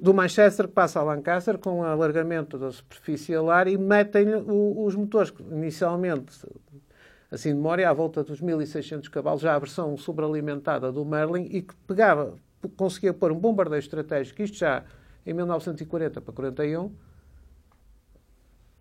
do 0.01 0.15
Manchester 0.15 0.69
que 0.69 0.73
passa 0.73 1.01
ao 1.01 1.07
Lancaster 1.07 1.59
com 1.59 1.81
o 1.81 1.85
alargamento 1.85 2.57
da 2.57 2.71
superfície 2.71 3.35
alar 3.35 3.67
e 3.67 3.77
metem 3.77 4.29
os 4.47 4.95
motores 4.95 5.31
que 5.31 5.43
inicialmente, 5.43 6.47
assim 7.31 7.49
de 7.49 7.57
memória, 7.57 7.91
à 7.91 7.93
volta 7.93 8.23
dos 8.23 8.41
1600 8.41 9.09
cavalos, 9.09 9.43
já 9.43 9.57
a 9.57 9.59
versão 9.59 9.97
sobrealimentada 9.97 10.93
do 10.93 11.05
Merlin 11.05 11.49
e 11.51 11.63
que 11.63 11.75
pegava, 11.87 12.37
conseguia 12.77 13.13
pôr 13.13 13.33
um 13.33 13.39
bombardeiro 13.39 13.83
estratégico, 13.83 14.41
isto 14.41 14.57
já 14.57 14.85
em 15.27 15.35
1940 15.35 16.21
para 16.21 16.33
41 16.33 16.93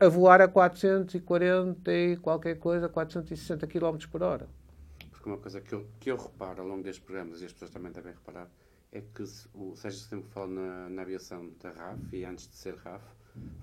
a 0.03 0.10
voar 0.10 0.41
a 0.41 0.48
440 0.48 1.91
e 1.91 2.17
qualquer 2.17 2.60
coisa, 2.60 2.89
460 2.89 3.65
km 3.67 3.98
por 4.12 4.22
hora. 4.22 4.48
Porque 5.12 5.29
uma 5.29 5.38
coisa 5.38 5.62
que 5.62 5.74
eu, 5.74 5.88
que 6.00 6.12
eu 6.12 6.17
reparo 6.17 6.62
ao 6.62 6.67
longo 6.67 6.83
destes 6.83 7.03
programas, 7.03 7.41
e 7.41 7.45
as 7.45 7.53
pessoas 7.53 7.72
também 7.72 7.91
devem 7.91 8.12
reparar, 8.13 8.50
é 8.91 9.01
que 9.01 9.24
o 9.53 9.75
Sérgio 9.75 10.01
sempre 10.01 10.29
fala 10.29 10.48
na, 10.48 10.89
na 10.89 11.01
aviação 11.01 11.50
da 11.62 11.72
RAF, 11.72 12.00
e 12.12 12.25
antes 12.25 12.48
de 12.50 12.55
ser 12.55 12.75
RAF, 12.75 13.03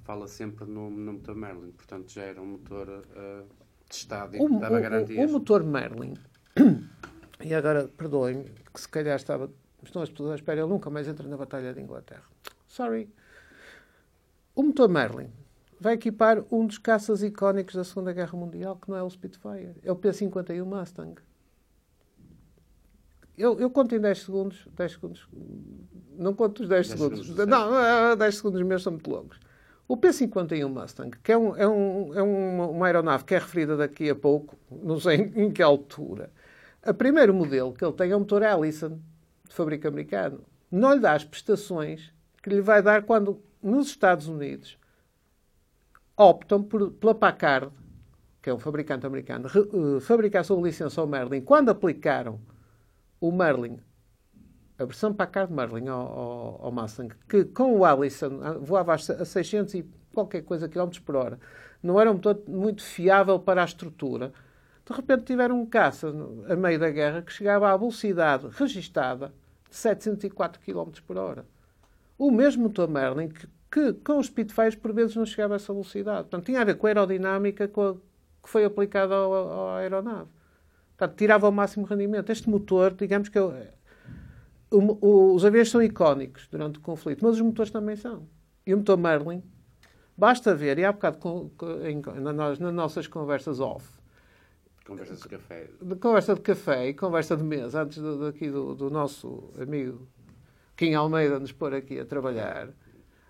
fala 0.02 0.26
sempre 0.26 0.64
no, 0.64 0.90
no 0.90 1.12
motor 1.12 1.36
Merlin. 1.36 1.70
Portanto, 1.72 2.10
já 2.10 2.22
era 2.22 2.40
um 2.40 2.46
motor 2.46 2.88
uh, 2.88 3.46
testado 3.88 4.36
e 4.36 4.40
o, 4.40 4.48
que 4.48 4.58
dava 4.58 4.80
garantias. 4.80 5.18
O, 5.18 5.28
o 5.28 5.32
motor 5.38 5.62
Merlin, 5.62 6.14
e 7.44 7.54
agora, 7.54 7.88
perdoem-me, 7.88 8.44
que 8.72 8.80
se 8.80 8.88
calhar 8.88 9.16
estava, 9.16 9.50
estão 9.82 10.02
as 10.02 10.10
pessoas 10.10 10.32
à 10.32 10.34
espera, 10.36 10.60
ele 10.60 10.68
nunca 10.68 10.90
mais 10.90 11.06
entra 11.06 11.28
na 11.28 11.36
Batalha 11.36 11.72
de 11.74 11.80
Inglaterra. 11.80 12.24
Sorry. 12.66 13.12
O 14.54 14.62
motor 14.62 14.88
Merlin 14.88 15.30
vai 15.80 15.94
equipar 15.94 16.44
um 16.52 16.66
dos 16.66 16.76
caças 16.76 17.22
icónicos 17.22 17.74
da 17.74 17.82
Segunda 17.82 18.12
Guerra 18.12 18.38
Mundial, 18.38 18.76
que 18.76 18.90
não 18.90 18.96
é 18.96 19.02
o 19.02 19.08
Spitfire, 19.08 19.74
é 19.82 19.90
o 19.90 19.96
P-51 19.96 20.64
Mustang. 20.64 21.14
Eu, 23.36 23.58
eu 23.58 23.70
conto 23.70 23.94
em 23.94 24.00
10 24.00 24.18
segundos, 24.18 24.68
10 24.76 24.92
segundos, 24.92 25.28
não 26.18 26.34
conto 26.34 26.62
os 26.62 26.68
10, 26.68 26.88
10 26.88 26.98
segundos, 27.00 27.26
segundos 27.26 27.46
não, 27.46 28.14
10 28.14 28.34
segundos 28.34 28.62
meus 28.62 28.82
são 28.82 28.92
muito 28.92 29.10
longos. 29.10 29.40
O 29.88 29.96
P-51 29.96 30.68
Mustang, 30.68 31.16
que 31.22 31.32
é, 31.32 31.38
um, 31.38 31.56
é, 31.56 31.66
um, 31.66 32.14
é 32.14 32.22
uma, 32.22 32.66
uma, 32.68 32.86
aeronave 32.86 33.24
que 33.24 33.34
é 33.34 33.38
referida 33.38 33.76
daqui 33.76 34.10
a 34.10 34.14
pouco, 34.14 34.58
não 34.70 35.00
sei 35.00 35.16
em, 35.16 35.44
em 35.46 35.50
que 35.50 35.62
altura, 35.62 36.30
o 36.86 36.92
primeiro 36.92 37.32
modelo 37.32 37.72
que 37.72 37.84
ele 37.84 37.94
tem 37.94 38.10
é 38.10 38.16
um 38.16 38.20
motor 38.20 38.42
Allison, 38.42 39.00
de 39.48 39.54
fabrico 39.54 39.88
americano. 39.88 40.44
Não 40.70 40.94
lhe 40.94 41.00
dá 41.00 41.14
as 41.14 41.24
prestações 41.24 42.12
que 42.42 42.50
lhe 42.50 42.60
vai 42.60 42.82
dar 42.82 43.02
quando, 43.02 43.42
nos 43.62 43.88
Estados 43.88 44.28
Unidos, 44.28 44.78
optam 46.20 46.62
por, 46.62 46.90
pela 46.92 47.14
Packard, 47.14 47.72
que 48.42 48.50
é 48.50 48.54
um 48.54 48.58
fabricante 48.58 49.06
americano, 49.06 49.48
uh, 49.48 50.00
fabricar 50.00 50.44
sob 50.44 50.62
licença 50.62 51.00
ao 51.00 51.06
Merlin. 51.06 51.40
Quando 51.40 51.70
aplicaram 51.70 52.38
o 53.18 53.32
Merlin, 53.32 53.80
a 54.78 54.84
versão 54.84 55.14
Packard 55.14 55.50
Merlin 55.52 55.88
ao, 55.88 56.00
ao, 56.00 56.64
ao 56.66 56.72
Mustang, 56.72 57.14
que 57.26 57.44
com 57.46 57.74
o 57.74 57.84
Allison 57.86 58.40
ah, 58.42 58.52
voava 58.52 58.94
a 58.94 58.98
600 58.98 59.74
e 59.74 59.90
qualquer 60.12 60.42
coisa 60.42 60.68
quilómetros 60.68 61.02
por 61.02 61.16
hora, 61.16 61.40
não 61.82 61.98
era 61.98 62.10
um 62.10 62.14
motor 62.14 62.42
muito 62.46 62.82
fiável 62.82 63.38
para 63.38 63.62
a 63.62 63.64
estrutura. 63.64 64.32
De 64.84 64.94
repente 64.94 65.24
tiveram 65.24 65.58
um 65.58 65.64
caça 65.64 66.12
a 66.48 66.56
meio 66.56 66.78
da 66.78 66.90
guerra 66.90 67.22
que 67.22 67.32
chegava 67.32 67.70
à 67.70 67.76
velocidade 67.76 68.46
registada 68.50 69.32
de 69.70 69.76
704 69.76 70.60
km 70.60 70.90
por 71.06 71.16
hora. 71.16 71.46
O 72.18 72.30
mesmo 72.30 72.64
motor 72.64 72.88
Merlin 72.88 73.28
que 73.28 73.46
que 73.70 73.92
com 73.92 74.18
os 74.18 74.26
Spitfires 74.26 74.74
por 74.74 74.92
vezes 74.92 75.14
não 75.14 75.24
chegava 75.24 75.54
a 75.54 75.56
essa 75.56 75.72
velocidade. 75.72 76.22
Portanto, 76.22 76.46
tinha 76.46 76.60
a 76.60 76.64
ver 76.64 76.76
com 76.76 76.86
a 76.86 76.90
aerodinâmica 76.90 77.68
com 77.68 77.82
a, 77.82 77.94
que 77.94 78.48
foi 78.48 78.64
aplicada 78.64 79.14
à 79.14 79.76
aeronave. 79.78 80.28
Portanto, 80.96 81.16
tirava 81.16 81.48
o 81.48 81.52
máximo 81.52 81.86
rendimento. 81.86 82.30
Este 82.30 82.50
motor, 82.50 82.94
digamos 82.94 83.28
que 83.28 83.38
o, 83.38 83.52
o, 84.70 85.34
os 85.34 85.44
aviões 85.44 85.70
são 85.70 85.82
icónicos 85.82 86.48
durante 86.48 86.78
o 86.78 86.82
conflito, 86.82 87.24
mas 87.24 87.36
os 87.36 87.40
motores 87.40 87.70
também 87.70 87.96
são. 87.96 88.26
E 88.66 88.74
o 88.74 88.78
motor 88.78 88.98
Merlin, 88.98 89.42
basta 90.16 90.54
ver, 90.54 90.78
e 90.78 90.84
há 90.84 90.92
bocado 90.92 91.18
com, 91.18 91.48
com, 91.50 91.86
em, 91.86 92.00
nas, 92.34 92.58
nas 92.58 92.74
nossas 92.74 93.06
conversas 93.06 93.60
off, 93.60 93.88
Conversa 94.86 95.14
de 95.14 95.28
café. 95.28 95.70
de 95.80 95.96
conversa 95.96 96.34
de 96.34 96.40
café 96.40 96.88
e 96.88 96.94
conversa 96.94 97.36
de 97.36 97.44
mesa, 97.44 97.82
antes 97.82 97.98
do, 97.98 98.18
daqui 98.18 98.50
do, 98.50 98.74
do 98.74 98.90
nosso 98.90 99.50
amigo 99.60 100.08
Kim 100.76 100.94
Almeida 100.94 101.38
nos 101.38 101.52
pôr 101.52 101.74
aqui 101.74 102.00
a 102.00 102.04
trabalhar. 102.04 102.70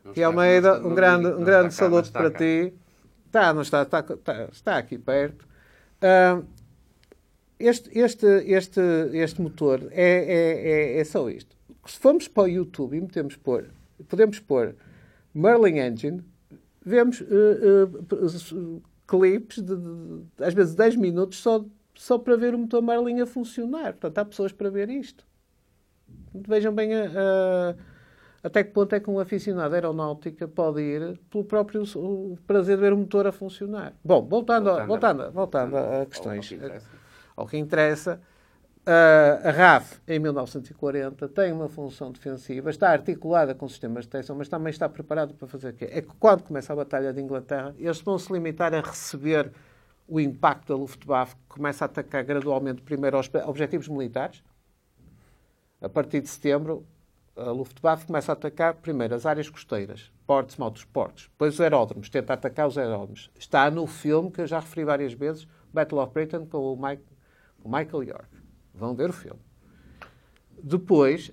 Kim 0.02 0.10
está- 0.10 0.26
Almeida, 0.26 0.78
não 0.80 0.90
um 0.90 0.94
grande, 0.94 1.26
um 1.28 1.44
grande 1.44 1.74
saludo 1.74 2.10
para 2.10 2.30
cá. 2.30 2.38
ti. 2.38 2.74
Está, 3.26 3.54
não 3.54 3.62
está, 3.62 3.82
está, 3.82 4.00
está, 4.00 4.44
está 4.52 4.76
aqui 4.78 4.98
perto. 4.98 5.46
Ah, 6.00 6.42
este, 7.58 7.96
este, 7.98 8.26
este, 8.26 8.80
este 9.12 9.40
motor 9.42 9.80
é, 9.90 10.02
é, 10.02 10.96
é, 10.96 11.00
é 11.00 11.04
só 11.04 11.28
isto. 11.28 11.54
Se 11.86 11.98
formos 11.98 12.26
para 12.28 12.44
o 12.44 12.48
YouTube 12.48 12.96
e 12.96 13.00
metemos 13.00 13.36
pôr, 13.36 13.66
podemos 14.08 14.38
pôr 14.40 14.74
Merlin 15.34 15.78
Engine, 15.78 16.24
vemos 16.84 17.20
eh, 17.20 17.24
eh, 17.24 18.80
clipes 19.06 19.58
de, 19.62 19.76
de- 19.76 20.22
de, 20.36 20.44
às 20.44 20.54
vezes 20.54 20.74
10 20.74 20.96
minutos 20.96 21.38
só, 21.38 21.64
só 21.94 22.18
para 22.18 22.36
ver 22.36 22.54
o 22.54 22.58
motor 22.58 22.82
Merlin 22.82 23.20
a 23.20 23.26
funcionar. 23.26 23.92
Portanto, 23.92 24.18
há 24.18 24.24
pessoas 24.24 24.52
para 24.52 24.70
ver 24.70 24.88
isto. 24.88 25.24
Vejam 26.34 26.72
bem 26.74 26.94
a- 26.94 27.04
a- 27.06 27.74
até 28.42 28.64
que 28.64 28.70
ponto 28.72 28.94
é 28.94 29.00
que 29.00 29.10
um 29.10 29.18
aficionado 29.18 29.74
à 29.74 29.76
aeronáutica 29.76 30.48
pode 30.48 30.80
ir 30.80 31.18
pelo 31.30 31.44
próprio 31.44 31.82
o 31.96 32.38
prazer 32.46 32.76
de 32.76 32.80
ver 32.82 32.92
o 32.92 32.96
motor 32.96 33.26
a 33.26 33.32
funcionar. 33.32 33.92
Bom, 34.04 34.22
voltando, 34.26 34.70
a- 34.70 34.84
Voltando 34.86 35.22
a- 35.22 35.30
voltando, 35.30 35.72
voltando 35.74 35.76
a 36.02 36.06
questões. 36.06 36.38
ao 36.44 36.48
que 36.48 36.54
interessa. 36.54 36.88
Ao 37.36 37.46
que 37.46 37.56
interessa, 37.58 38.20
a- 38.86 39.48
a 39.48 39.50
RAF, 39.50 40.00
em 40.08 40.18
1940, 40.18 41.28
tem 41.28 41.52
uma 41.52 41.68
função 41.68 42.10
defensiva, 42.10 42.70
está 42.70 42.90
articulada 42.90 43.54
com 43.54 43.68
sistemas 43.68 44.04
de 44.04 44.10
detecção, 44.10 44.34
mas 44.36 44.48
também 44.48 44.70
está 44.70 44.88
preparada 44.88 45.34
para 45.34 45.46
fazer 45.46 45.68
o 45.70 45.72
quê? 45.74 45.88
É 45.90 46.00
que 46.00 46.08
quando 46.18 46.42
começa 46.42 46.72
a 46.72 46.76
Batalha 46.76 47.12
de 47.12 47.20
Inglaterra, 47.20 47.74
eles 47.78 48.00
vão 48.00 48.18
se 48.18 48.32
limitar 48.32 48.74
a 48.74 48.80
receber 48.80 49.52
o 50.08 50.18
impacto 50.18 50.68
da 50.68 50.76
Luftwaffe, 50.76 51.36
que 51.36 51.42
começa 51.48 51.84
a 51.84 51.86
atacar 51.86 52.24
gradualmente 52.24 52.82
primeiro 52.82 53.16
aos 53.16 53.30
objetivos 53.46 53.86
militares. 53.88 54.42
A 55.80 55.88
partir 55.88 56.20
de 56.20 56.28
setembro, 56.28 56.84
a 57.36 57.50
Luftwaffe 57.50 58.06
começa 58.06 58.32
a 58.32 58.34
atacar 58.34 58.74
primeiro 58.74 59.14
as 59.14 59.24
áreas 59.24 59.48
costeiras, 59.48 60.12
portos, 60.26 60.56
maltos 60.56 60.84
portos, 60.84 61.28
depois 61.30 61.54
os 61.54 61.60
aeródromos, 61.60 62.08
tenta 62.08 62.34
atacar 62.34 62.66
os 62.66 62.76
aeródromos. 62.76 63.30
Está 63.38 63.70
no 63.70 63.86
filme 63.86 64.30
que 64.30 64.40
eu 64.40 64.46
já 64.46 64.60
referi 64.60 64.84
várias 64.84 65.12
vezes, 65.12 65.46
Battle 65.72 66.02
of 66.02 66.12
Britain, 66.12 66.46
com 66.46 66.58
o, 66.58 66.76
Mike, 66.76 67.04
o 67.62 67.68
Michael 67.68 68.02
York. 68.04 68.28
Vão 68.74 68.94
ver 68.94 69.10
o 69.10 69.12
filme. 69.12 69.40
Depois, 70.62 71.32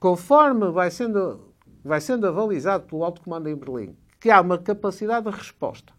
conforme 0.00 0.70
vai 0.70 0.90
sendo, 0.90 1.54
vai 1.82 2.00
sendo 2.00 2.26
avalizado 2.26 2.86
pelo 2.86 3.04
alto 3.04 3.20
comando 3.20 3.48
em 3.48 3.56
Berlim, 3.56 3.96
que 4.18 4.30
há 4.30 4.40
uma 4.40 4.58
capacidade 4.58 5.30
de 5.30 5.36
resposta 5.36 5.92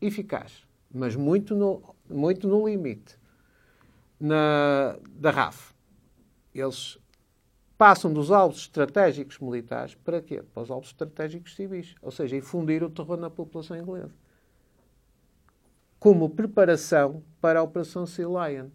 eficaz, 0.00 0.66
mas 0.92 1.14
muito 1.14 1.54
no, 1.54 1.94
muito 2.10 2.48
no 2.48 2.66
limite 2.66 3.16
na, 4.18 4.98
da 5.08 5.30
RAF. 5.30 5.71
Eles 6.54 6.98
passam 7.76 8.12
dos 8.12 8.30
alvos 8.30 8.58
estratégicos 8.58 9.38
militares 9.38 9.94
para 9.94 10.20
quê? 10.20 10.42
Para 10.54 10.62
os 10.62 10.70
alvos 10.70 10.90
estratégicos 10.90 11.56
civis, 11.56 11.94
ou 12.00 12.10
seja, 12.10 12.36
infundir 12.36 12.82
o 12.82 12.90
terror 12.90 13.16
na 13.16 13.30
população 13.30 13.76
inglesa. 13.76 14.14
Como 15.98 16.30
preparação 16.30 17.22
para 17.40 17.60
a 17.60 17.62
Operação 17.62 18.06
Sea 18.06 18.26
Lion. 18.26 18.68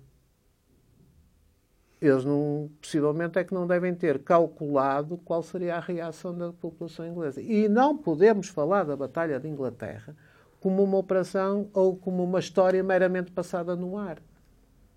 Eles 1.99 2.23
não, 2.23 2.69
possivelmente 2.79 3.39
é 3.39 3.43
que 3.43 3.53
não 3.53 3.65
devem 3.65 3.95
ter 3.95 4.19
calculado 4.23 5.17
qual 5.17 5.41
seria 5.41 5.77
a 5.77 5.79
reação 5.79 6.37
da 6.37 6.53
população 6.53 7.07
inglesa. 7.07 7.41
E 7.41 7.67
não 7.67 7.97
podemos 7.97 8.49
falar 8.49 8.83
da 8.83 8.95
Batalha 8.95 9.39
de 9.39 9.47
Inglaterra 9.47 10.15
como 10.59 10.83
uma 10.83 10.97
operação 10.97 11.69
ou 11.73 11.95
como 11.95 12.23
uma 12.23 12.39
história 12.39 12.83
meramente 12.83 13.31
passada 13.31 13.75
no 13.75 13.97
ar. 13.97 14.19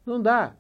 Não 0.05 0.21
dá. 0.21 0.55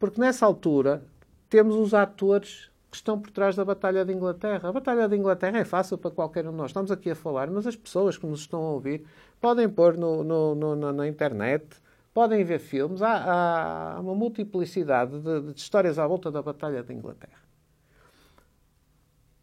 Porque 0.00 0.18
nessa 0.18 0.46
altura 0.46 1.04
temos 1.50 1.76
os 1.76 1.92
atores 1.92 2.70
que 2.90 2.96
estão 2.96 3.20
por 3.20 3.30
trás 3.30 3.54
da 3.54 3.64
Batalha 3.64 4.02
de 4.02 4.12
Inglaterra. 4.12 4.70
A 4.70 4.72
Batalha 4.72 5.06
de 5.06 5.14
Inglaterra 5.14 5.58
é 5.58 5.64
fácil 5.64 5.98
para 5.98 6.10
qualquer 6.10 6.48
um 6.48 6.52
de 6.52 6.56
nós. 6.56 6.70
Estamos 6.70 6.90
aqui 6.90 7.10
a 7.10 7.14
falar, 7.14 7.50
mas 7.50 7.66
as 7.66 7.76
pessoas 7.76 8.16
que 8.16 8.26
nos 8.26 8.40
estão 8.40 8.60
a 8.62 8.70
ouvir 8.70 9.06
podem 9.38 9.68
pôr 9.68 9.98
no, 9.98 10.24
no, 10.24 10.54
no, 10.54 10.74
na, 10.74 10.92
na 10.92 11.06
internet, 11.06 11.66
podem 12.14 12.42
ver 12.42 12.58
filmes. 12.58 13.02
Há, 13.02 13.94
há 13.94 14.00
uma 14.00 14.14
multiplicidade 14.14 15.20
de, 15.20 15.52
de 15.52 15.60
histórias 15.60 15.98
à 15.98 16.06
volta 16.06 16.30
da 16.30 16.40
Batalha 16.40 16.82
de 16.82 16.94
Inglaterra. 16.94 17.38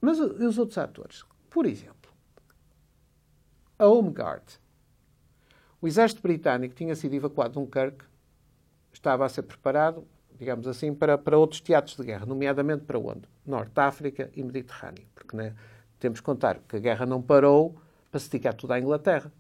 Mas 0.02 0.18
e 0.18 0.44
os 0.44 0.58
outros 0.58 0.80
atores? 0.80 1.24
Por 1.52 1.68
exemplo, 1.68 2.12
a 3.78 3.88
Home 3.88 4.10
Guard. 4.10 4.44
O 5.80 5.88
exército 5.88 6.24
britânico 6.24 6.74
tinha 6.74 6.96
sido 6.96 7.14
evacuado 7.14 7.54
de 7.54 7.60
Dunkirk, 7.60 8.04
estava 8.92 9.24
a 9.24 9.30
ser 9.30 9.44
preparado, 9.44 10.04
digamos 10.40 10.68
assim, 10.68 10.94
para, 10.94 11.18
para 11.18 11.38
outros 11.38 11.62
teatros 11.62 11.96
de 11.98 12.04
guerra, 12.04 12.26
nomeadamente 12.26 12.84
para 12.86 12.98
onde? 13.00 13.24
Norte 13.46 13.72
África 13.80 14.30
e 14.36 14.44
Mediterrâneo. 14.44 15.04
Porque 15.16 15.36
né, 15.36 15.54
temos 16.00 16.20
que 16.20 16.26
contar 16.26 16.60
que 16.68 16.76
a 16.76 16.80
guerra 16.80 17.06
não 17.06 17.22
parou 17.22 17.76
para 18.12 18.20
se 18.20 18.26
esticar 18.26 18.54
tudo 18.54 18.74
à 18.74 18.80
Inglaterra. 18.80 19.32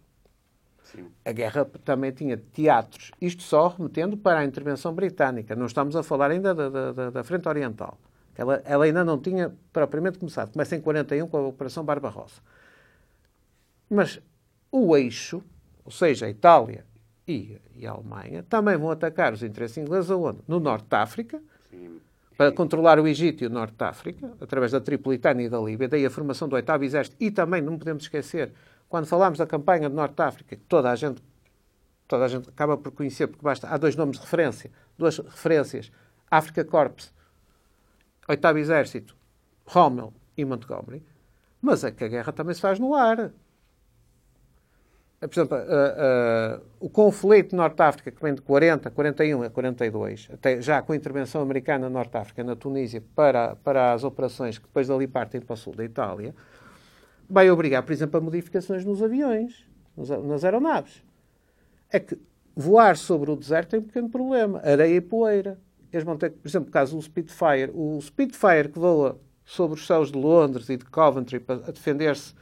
Sim. 0.83 1.07
A 1.25 1.31
guerra 1.33 1.65
também 1.83 2.11
tinha 2.11 2.37
teatros, 2.37 3.11
isto 3.19 3.43
só 3.43 3.67
remetendo 3.67 4.15
para 4.15 4.39
a 4.39 4.45
intervenção 4.45 4.93
britânica. 4.93 5.55
Não 5.55 5.65
estamos 5.65 5.95
a 5.95 6.03
falar 6.03 6.31
ainda 6.31 6.55
da, 6.55 6.69
da- 6.69 6.91
da- 6.93 7.09
da 7.09 7.23
Frente 7.23 7.47
Oriental. 7.49 7.97
Ela, 8.35 8.61
ela 8.65 8.85
ainda 8.85 9.03
não 9.03 9.19
tinha 9.19 9.53
propriamente 9.73 10.17
começado. 10.19 10.51
Começa 10.53 10.75
em 10.75 10.81
41 10.81 11.27
com 11.27 11.37
a 11.37 11.41
Operação 11.47 11.83
Barbarossa. 11.83 12.41
Mas 13.89 14.19
o 14.71 14.95
eixo, 14.95 15.41
ou 15.83 15.91
seja, 15.91 16.25
a 16.25 16.29
Itália 16.29 16.85
e, 17.27 17.59
e 17.75 17.85
a 17.85 17.91
Alemanha, 17.91 18.43
também 18.43 18.77
vão 18.77 18.89
atacar 18.89 19.33
os 19.33 19.43
interesses 19.43 19.77
ingleses 19.77 20.09
aonde? 20.09 20.39
No 20.47 20.59
Norte 20.59 20.87
de 20.87 20.95
África, 20.95 21.41
Sim. 21.69 21.99
para 22.37 22.51
controlar 22.51 22.99
o 22.99 23.07
Egito 23.07 23.43
e 23.43 23.47
o 23.47 23.49
Norte 23.49 23.75
de 23.75 23.83
África, 23.83 24.31
através 24.39 24.71
da 24.71 24.79
Tripolitânia 24.79 25.45
e 25.45 25.49
da 25.49 25.59
Líbia, 25.59 25.87
daí 25.87 26.05
a 26.05 26.09
formação 26.09 26.47
do 26.47 26.55
oitavo 26.55 26.83
exército, 26.83 27.17
e 27.19 27.29
também, 27.29 27.61
não 27.61 27.77
podemos 27.77 28.03
esquecer, 28.03 28.53
quando 28.87 29.05
falámos 29.05 29.37
da 29.37 29.45
campanha 29.45 29.89
do 29.89 29.95
Norte 29.95 30.15
de 30.15 30.23
África, 30.23 30.55
que 30.55 30.63
toda 30.63 30.89
a 30.89 30.95
gente, 30.95 31.21
toda 32.07 32.23
a 32.23 32.27
gente 32.27 32.47
acaba 32.47 32.77
por 32.77 32.91
conhecer, 32.93 33.27
porque 33.27 33.43
basta, 33.43 33.67
há 33.67 33.77
dois 33.77 33.95
nomes 33.95 34.17
de 34.17 34.23
referência, 34.23 34.71
duas 34.97 35.17
referências, 35.17 35.91
África 36.31 36.63
Corps, 36.63 37.13
oitavo 38.27 38.57
exército, 38.57 39.15
Rommel 39.65 40.13
e 40.37 40.45
Montgomery, 40.45 41.03
mas 41.61 41.83
é 41.83 41.91
que 41.91 42.03
a 42.03 42.07
guerra 42.07 42.31
também 42.31 42.53
se 42.55 42.61
faz 42.61 42.79
no 42.79 42.95
ar. 42.95 43.31
Por 45.19 45.31
exemplo, 45.31 45.57
uh, 45.57 46.59
uh, 46.59 46.65
o 46.79 46.89
conflito 46.89 47.49
de 47.49 47.55
Norte 47.55 47.81
África, 47.81 48.11
que 48.11 48.21
vem 48.21 48.35
de 48.35 48.41
40, 48.41 48.91
41 48.91 49.43
a 49.43 49.49
42, 49.49 50.29
até 50.31 50.61
já 50.61 50.79
com 50.83 50.93
a 50.93 50.95
intervenção 50.95 51.41
americana 51.41 51.85
na 51.85 51.89
Norte 51.89 52.15
África, 52.15 52.43
na 52.43 52.55
Tunísia, 52.55 53.03
para, 53.15 53.55
para 53.55 53.93
as 53.93 54.03
operações 54.03 54.59
que 54.59 54.67
depois 54.67 54.87
dali 54.87 55.07
partem 55.07 55.41
para 55.41 55.55
o 55.55 55.57
sul 55.57 55.73
da 55.75 55.83
Itália, 55.83 56.35
vai 57.27 57.49
obrigar, 57.49 57.81
por 57.81 57.91
exemplo, 57.91 58.17
a 58.19 58.21
modificações 58.21 58.85
nos 58.85 59.01
aviões, 59.01 59.65
nos, 59.95 60.09
nas 60.09 60.43
aeronaves. 60.43 61.03
É 61.91 61.99
que 61.99 62.15
voar 62.55 62.95
sobre 62.95 63.31
o 63.31 63.35
deserto 63.35 63.69
tem 63.69 63.79
um 63.79 63.83
pequeno 63.83 64.09
problema, 64.09 64.61
areia 64.63 64.97
e 64.97 65.01
poeira. 65.01 65.59
Eles 65.91 66.05
vão 66.05 66.15
ter, 66.15 66.29
por 66.29 66.47
exemplo, 66.47 66.69
caso 66.69 66.95
do 66.95 67.01
Spitfire, 67.01 67.71
o 67.73 67.99
Spitfire 68.01 68.69
que 68.71 68.77
voa 68.77 69.19
sobre 69.43 69.79
os 69.79 69.87
céus 69.87 70.11
de 70.11 70.17
Londres 70.19 70.69
e 70.69 70.77
de 70.77 70.85
Coventry 70.85 71.39
para 71.39 71.71
defender-se, 71.71 72.35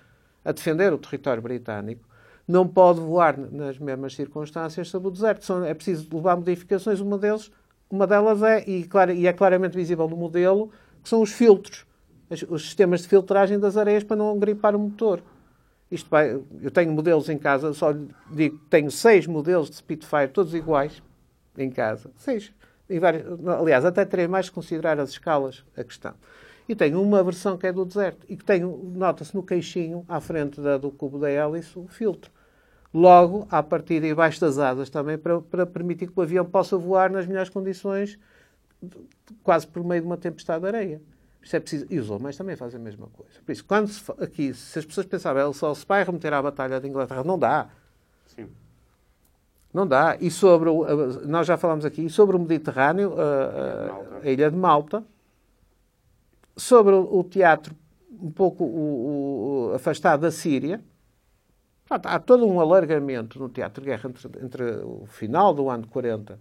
a 0.44 0.52
defender 0.52 0.92
o 0.92 0.98
território 0.98 1.42
britânico, 1.42 2.05
não 2.48 2.68
pode 2.68 3.00
voar 3.00 3.38
nas 3.38 3.80
mesmas 3.80 4.16
circunstâncias 4.16 4.88
sobre 4.88 5.08
o 5.08 5.12
deserto. 5.12 5.46
São, 5.46 5.64
é 5.64 5.74
preciso 5.74 6.08
levar 6.14 6.36
modificações. 6.36 7.00
Uma, 7.00 7.18
deles, 7.18 7.52
uma 7.90 8.06
delas 8.06 8.42
é, 8.44 8.64
e, 8.68 8.88
e 9.16 9.28
é 9.28 9.34
claramente 9.34 9.76
visível 9.76 10.08
no 10.08 10.16
modelo, 10.16 10.72
que 11.02 11.10
são 11.10 11.22
os 11.22 11.32
filtros, 11.32 11.86
os 12.50 12.64
sistemas 12.64 13.02
de 13.02 13.08
filtragem 13.08 13.60
das 13.60 13.78
areias 13.78 14.04
para 14.04 14.16
não 14.16 14.38
gripar 14.38 14.76
o 14.76 14.80
motor. 14.80 15.22
Isto 15.90 16.10
vai, 16.10 16.42
eu 16.62 16.72
tenho 16.72 16.92
modelos 16.92 17.30
em 17.30 17.38
casa, 17.38 17.72
só 17.74 17.94
digo 18.32 18.58
que 18.58 18.66
tenho 18.70 18.90
seis 18.90 19.28
modelos 19.28 19.70
de 19.70 19.76
Spitfire, 19.76 20.30
todos 20.30 20.54
iguais, 20.54 21.02
em 21.58 21.70
casa. 21.70 22.12
Seis. 22.18 22.52
E 22.90 23.00
vários, 23.00 23.26
aliás, 23.48 23.86
até 23.86 24.04
terei 24.06 24.28
mais 24.28 24.50
que 24.50 24.56
considerar 24.56 25.00
as 25.00 25.12
escalas 25.12 25.64
a 25.76 25.84
questão. 25.84 26.14
E 26.68 26.76
tenho 26.76 27.02
uma 27.02 27.24
versão 27.24 27.58
que 27.58 27.68
é 27.68 27.72
do 27.72 27.86
deserto 27.86 28.26
e 28.28 28.36
que 28.36 28.44
tenho, 28.44 28.92
nota-se 28.96 29.36
no 29.36 29.44
queixinho, 29.44 30.04
à 30.08 30.20
frente 30.20 30.60
da, 30.60 30.78
do 30.78 30.90
cubo 30.90 31.20
da 31.20 31.30
hélice, 31.30 31.78
o 31.78 31.88
filtro. 31.88 32.32
Logo, 32.96 33.46
à 33.52 33.62
partida 33.62 34.08
e 34.08 34.16
baixo 34.16 34.40
das 34.40 34.58
asas 34.58 34.90
também, 34.90 35.18
para, 35.18 35.42
para 35.42 35.66
permitir 35.66 36.08
que 36.08 36.18
o 36.18 36.22
avião 36.22 36.46
possa 36.46 36.78
voar 36.78 37.12
nas 37.12 37.28
melhores 37.28 37.50
condições, 37.50 38.18
quase 39.44 39.68
por 39.68 39.84
meio 39.84 40.00
de 40.00 40.08
uma 40.08 40.16
tempestade 40.16 40.62
de 40.62 40.68
areia. 40.68 41.02
Isto 41.42 41.58
é 41.58 41.60
preciso. 41.60 41.86
E 41.90 42.00
os 42.00 42.10
homens 42.10 42.38
também 42.38 42.56
fazem 42.56 42.80
a 42.80 42.84
mesma 42.84 43.08
coisa. 43.08 43.34
Por 43.46 43.52
isso, 43.52 43.66
quando 43.66 43.90
se, 43.90 44.10
aqui, 44.18 44.54
se 44.54 44.80
as 44.80 44.86
pessoas 44.86 45.06
pensavam, 45.06 45.44
ele 45.44 45.54
só 45.54 45.76
se 45.76 45.86
vai 45.86 46.06
remeter 46.06 46.32
à 46.32 46.42
Batalha 46.42 46.80
de 46.80 46.88
Inglaterra, 46.88 47.22
não 47.22 47.38
dá. 47.38 47.68
Sim. 48.34 48.48
Não 49.74 49.86
dá. 49.86 50.16
E 50.22 50.32
sobre, 50.32 50.70
o, 50.70 50.86
nós 51.28 51.46
já 51.46 51.58
falamos 51.58 51.84
aqui, 51.84 52.10
sobre 52.10 52.38
o 52.38 52.40
Mediterrâneo, 52.40 53.14
a, 53.20 54.22
a, 54.22 54.22
a 54.24 54.32
Ilha 54.32 54.50
de 54.50 54.56
Malta, 54.56 55.04
sobre 56.56 56.96
o, 56.96 57.20
o 57.20 57.24
teatro 57.26 57.76
um 58.22 58.32
pouco 58.32 58.64
o, 58.64 59.74
afastado 59.76 60.22
da 60.22 60.32
Síria, 60.32 60.82
há 61.90 62.20
todo 62.20 62.46
um 62.46 62.60
alargamento 62.60 63.40
no 63.40 63.50
teatro 63.50 63.82
de 63.82 63.90
guerra 63.90 64.10
entre, 64.10 64.44
entre 64.44 64.64
o 64.84 65.06
final 65.06 65.54
do 65.54 65.70
ano 65.70 65.88
40 65.88 66.40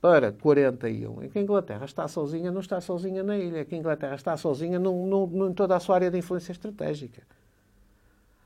para 0.00 0.32
41, 0.32 1.22
em 1.22 1.28
que 1.28 1.38
a 1.38 1.42
Inglaterra 1.42 1.84
está 1.84 2.08
sozinha, 2.08 2.50
não 2.50 2.60
está 2.60 2.80
sozinha 2.80 3.22
na 3.22 3.36
ilha, 3.36 3.64
que 3.64 3.74
a 3.74 3.78
Inglaterra 3.78 4.16
está 4.16 4.36
sozinha 4.36 4.78
em 4.78 5.52
toda 5.54 5.76
a 5.76 5.80
sua 5.80 5.94
área 5.94 6.10
de 6.10 6.18
influência 6.18 6.50
estratégica. 6.50 7.22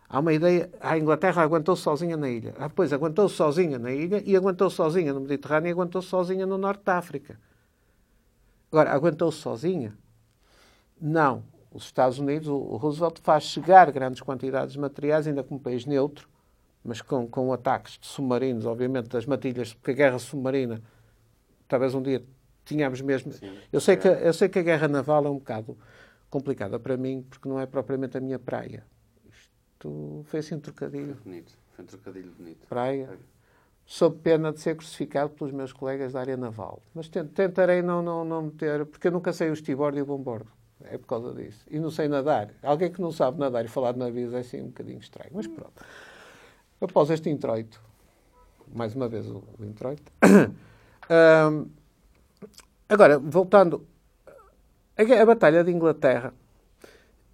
Há 0.08 0.20
uma 0.20 0.32
ideia, 0.32 0.70
a 0.80 0.98
Inglaterra 0.98 1.42
aguentou-se 1.42 1.82
sozinha 1.82 2.16
na 2.16 2.28
ilha, 2.28 2.54
ah, 2.58 2.68
depois 2.68 2.92
aguentou-se 2.92 3.34
sozinha 3.34 3.78
na 3.78 3.90
ilha 3.90 4.22
e 4.24 4.36
aguentou-se 4.36 4.76
sozinha 4.76 5.12
no 5.12 5.20
Mediterrâneo 5.20 5.68
e 5.68 5.72
aguentou-se 5.72 6.08
sozinha 6.08 6.46
no 6.46 6.58
Norte 6.58 6.84
da 6.84 6.98
África. 6.98 7.38
Agora, 8.70 8.92
aguentou-se 8.92 9.38
sozinha? 9.38 9.96
Não. 11.00 11.42
Os 11.76 11.84
Estados 11.84 12.18
Unidos, 12.18 12.48
o 12.48 12.76
Roosevelt 12.76 13.20
faz 13.22 13.44
chegar 13.44 13.92
grandes 13.92 14.22
quantidades 14.22 14.72
de 14.72 14.80
materiais, 14.80 15.26
ainda 15.26 15.44
como 15.44 15.60
país 15.60 15.84
neutro, 15.84 16.26
mas 16.82 17.02
com, 17.02 17.28
com 17.28 17.52
ataques 17.52 17.98
de 17.98 18.06
submarinos, 18.06 18.64
obviamente, 18.64 19.08
das 19.10 19.26
matilhas, 19.26 19.74
porque 19.74 19.90
a 19.90 19.94
guerra 19.94 20.18
submarina 20.18 20.82
talvez 21.68 21.94
um 21.94 22.02
dia 22.02 22.24
tínhamos 22.64 23.02
mesmo. 23.02 23.30
Sim, 23.32 23.58
eu, 23.70 23.78
sei 23.78 23.96
que, 23.96 24.08
eu 24.08 24.32
sei 24.32 24.48
que 24.48 24.58
a 24.58 24.62
guerra 24.62 24.88
naval 24.88 25.26
é 25.26 25.28
um 25.28 25.38
bocado 25.38 25.76
complicada 26.30 26.78
para 26.78 26.96
mim, 26.96 27.26
porque 27.28 27.46
não 27.46 27.60
é 27.60 27.66
propriamente 27.66 28.16
a 28.16 28.20
minha 28.20 28.38
praia. 28.38 28.82
Isto 29.30 30.24
foi 30.24 30.40
assim 30.40 30.54
um 30.54 30.60
trocadilho. 30.60 31.14
Foi 31.16 31.24
bonito, 31.24 31.58
foi 31.74 31.84
um 31.84 31.88
trocadilho 31.88 32.32
bonito. 32.32 32.66
Praia. 32.68 33.18
Sob 33.84 34.18
pena 34.20 34.50
de 34.50 34.60
ser 34.60 34.76
crucificado 34.76 35.30
pelos 35.34 35.52
meus 35.52 35.72
colegas 35.74 36.14
da 36.14 36.20
área 36.20 36.36
naval. 36.38 36.82
Mas 36.94 37.08
tentarei 37.08 37.82
não, 37.82 38.02
não, 38.02 38.24
não 38.24 38.42
meter, 38.42 38.86
porque 38.86 39.08
eu 39.08 39.12
nunca 39.12 39.32
sei 39.32 39.50
o 39.50 39.52
estibordo 39.52 39.98
e 39.98 40.02
o 40.02 40.06
bombordo. 40.06 40.50
É 40.84 40.98
por 40.98 41.06
causa 41.06 41.32
disso. 41.32 41.64
E 41.70 41.78
não 41.78 41.90
sei 41.90 42.08
nadar. 42.08 42.50
Alguém 42.62 42.92
que 42.92 43.00
não 43.00 43.10
sabe 43.10 43.38
nadar 43.38 43.64
e 43.64 43.68
falar 43.68 43.92
de 43.92 43.98
navios 43.98 44.34
é 44.34 44.40
assim 44.40 44.60
um 44.60 44.66
bocadinho 44.66 44.98
estranho. 44.98 45.30
Mas 45.32 45.46
pronto. 45.46 45.72
Após 46.80 47.10
este 47.10 47.30
introito, 47.30 47.80
mais 48.74 48.94
uma 48.94 49.08
vez 49.08 49.26
o, 49.30 49.42
o 49.58 49.64
introito, 49.64 50.12
Um, 51.08 51.68
agora, 52.88 53.18
voltando. 53.18 53.86
A, 54.96 55.22
a, 55.22 55.26
Batalha 55.26 55.62
de 55.62 55.70
Inglaterra 55.70 56.32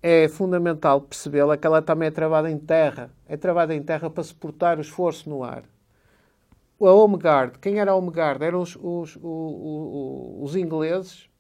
é 0.02 0.28
fundamental 0.28 1.00
percebê-la 1.00 1.56
que 1.56 1.66
ela 1.66 1.80
também 1.80 2.08
é 2.08 2.10
travada 2.10 2.50
em 2.50 2.58
terra. 2.58 3.10
É 3.26 3.36
travada 3.36 3.74
em 3.74 3.82
terra 3.82 4.10
para 4.10 4.22
suportar 4.22 4.78
o 4.78 4.80
esforço 4.80 5.28
no 5.30 5.42
ar. 5.42 5.64
A 6.80 6.90
Home 6.90 7.16
Guard, 7.16 7.58
quem 7.60 7.78
era 7.78 7.92
a 7.92 7.94
Home 7.94 8.10
Guard? 8.10 8.42
Eram 8.42 8.60
os, 8.60 8.76
os, 8.76 9.16
os, 9.22 10.42
os 10.42 10.56
ingleses, 10.56 11.30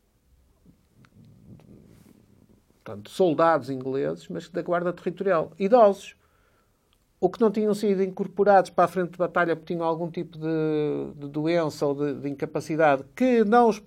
portanto, 2.82 3.10
soldados 3.10 3.70
ingleses, 3.70 4.28
mas 4.28 4.48
da 4.48 4.62
Guarda 4.62 4.92
Territorial, 4.92 5.52
idosos 5.58 6.16
ou 7.22 7.30
que 7.30 7.40
não 7.40 7.52
tinham 7.52 7.72
sido 7.72 8.02
incorporados 8.02 8.70
para 8.70 8.84
a 8.84 8.88
frente 8.88 9.12
de 9.12 9.18
batalha 9.18 9.54
porque 9.54 9.72
tinham 9.72 9.86
algum 9.86 10.10
tipo 10.10 10.36
de, 10.36 11.14
de 11.14 11.28
doença 11.28 11.86
ou 11.86 11.94
de, 11.94 12.20
de, 12.20 12.28
incapacidade 12.28 13.04
que 13.14 13.44
não 13.44 13.68
os, 13.68 13.80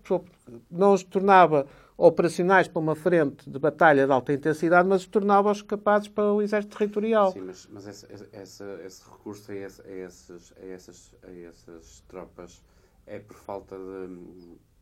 não 0.71 0.93
os 0.93 1.03
tornava 1.03 1.67
operacionais 1.97 2.69
para 2.69 2.79
uma 2.79 2.95
frente 2.95 3.49
de 3.49 3.59
batalha 3.59 4.05
de 4.05 4.11
alta 4.11 4.31
intensidade, 4.31 4.87
mas 4.87 5.01
os 5.01 5.07
tornava-os 5.07 5.61
capazes 5.61 6.07
para 6.07 6.31
o 6.31 6.41
exército 6.41 6.77
territorial. 6.77 7.33
Sim, 7.33 7.41
mas, 7.41 7.67
mas 7.71 7.87
esse, 7.87 8.05
esse, 8.31 8.63
esse 8.85 9.03
recurso 9.09 9.51
a, 9.51 9.55
esse, 9.55 9.81
a, 9.81 9.91
esses, 9.91 10.53
a, 10.57 10.65
essas, 10.65 11.15
a 11.23 11.31
essas 11.31 12.03
tropas 12.07 12.63
é 13.05 13.19
por 13.19 13.35
falta 13.35 13.75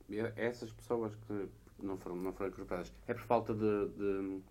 de... 0.08 0.20
essas 0.36 0.72
pessoas 0.72 1.16
que 1.28 1.50
não 1.86 1.98
foram, 1.98 2.16
não 2.16 2.34
foram 2.34 2.50
incorporadas, 2.50 2.92
é 3.08 3.14
por 3.14 3.24
falta 3.24 3.54
de, 3.54 3.88
de, 3.90 4.42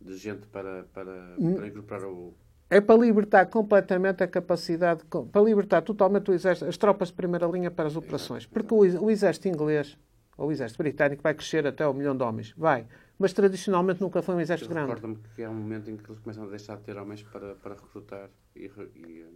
de 0.00 0.16
gente 0.16 0.46
para, 0.48 0.84
para, 0.92 1.36
hum. 1.38 1.54
para 1.54 1.66
incorporar 1.68 2.08
o 2.08 2.34
é 2.70 2.82
para 2.82 3.00
libertar 3.00 3.46
completamente 3.46 4.22
a 4.22 4.28
capacidade, 4.28 5.02
para 5.32 5.42
libertar 5.42 5.80
totalmente 5.80 6.30
o 6.30 6.34
exército, 6.34 6.68
as 6.68 6.76
tropas 6.76 7.08
de 7.08 7.14
primeira 7.14 7.46
linha 7.46 7.70
para 7.70 7.86
as 7.86 7.96
operações. 7.96 8.44
Porque 8.44 8.74
o, 8.74 9.04
o 9.04 9.10
exército 9.10 9.48
inglês, 9.48 9.98
ou 10.36 10.48
o 10.48 10.52
exército 10.52 10.82
britânico, 10.82 11.22
vai 11.22 11.32
crescer 11.32 11.66
até 11.66 11.84
ao 11.84 11.94
milhão 11.94 12.14
de 12.14 12.22
homens. 12.22 12.52
Vai. 12.58 12.86
Mas 13.18 13.32
tradicionalmente 13.32 14.02
nunca 14.02 14.20
foi 14.20 14.34
um 14.34 14.40
exército 14.40 14.68
grande. 14.68 14.92
Recordo-me 14.92 15.18
que 15.34 15.42
há 15.42 15.50
um 15.50 15.54
momento 15.54 15.90
em 15.90 15.96
que 15.96 16.10
eles 16.10 16.20
começam 16.20 16.44
a 16.44 16.46
deixar 16.48 16.76
de 16.76 16.82
ter 16.82 16.98
homens 16.98 17.22
para, 17.22 17.54
para 17.54 17.74
recrutar 17.74 18.28
e, 18.54 18.70
e, 18.94 19.26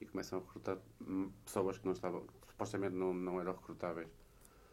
e 0.00 0.06
começam 0.06 0.38
a 0.38 0.42
recrutar 0.42 0.76
pessoas 1.44 1.78
que 1.78 1.86
não 1.86 1.92
estavam, 1.92 2.20
que 2.20 2.52
supostamente 2.52 2.94
não, 2.94 3.14
não 3.14 3.40
eram 3.40 3.52
recrutáveis. 3.52 4.08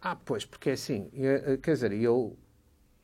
Ah, 0.07 0.15
pois, 0.15 0.45
porque 0.45 0.69
é 0.69 0.73
assim, 0.73 1.09
eh, 1.15 1.57
quer 1.57 1.73
dizer, 1.73 1.91
eu 1.93 2.37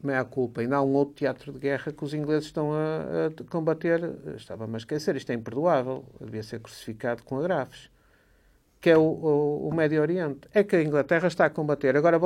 meia 0.04 0.24
culpa. 0.24 0.62
Ainda 0.62 0.78
há 0.78 0.84
um 0.84 0.94
outro 0.94 1.16
teatro 1.16 1.52
de 1.52 1.58
guerra 1.60 1.92
que 1.92 2.04
os 2.04 2.14
ingleses 2.14 2.46
estão 2.46 2.74
a, 2.74 3.28
a 3.28 3.44
combater. 3.50 4.00
Estava-me 4.36 4.76
a 4.76 4.78
esquecer, 4.78 5.16
isto 5.16 5.32
é 5.32 5.36
imperdoável. 5.36 6.06
Devia 6.20 6.44
ser 6.44 6.60
crucificado 6.60 7.24
com 7.24 7.40
agrafes. 7.40 7.90
Que 8.80 8.92
é 8.92 8.98
o, 8.98 9.02
o, 9.02 9.70
o 9.70 9.74
Médio 9.74 10.00
Oriente. 10.02 10.42
É 10.54 10.64
que 10.64 10.76
a 10.76 10.84
Inglaterra 10.84 11.28
está 11.28 11.46
a 11.46 11.50
combater. 11.50 11.98
Agora, 11.98 12.20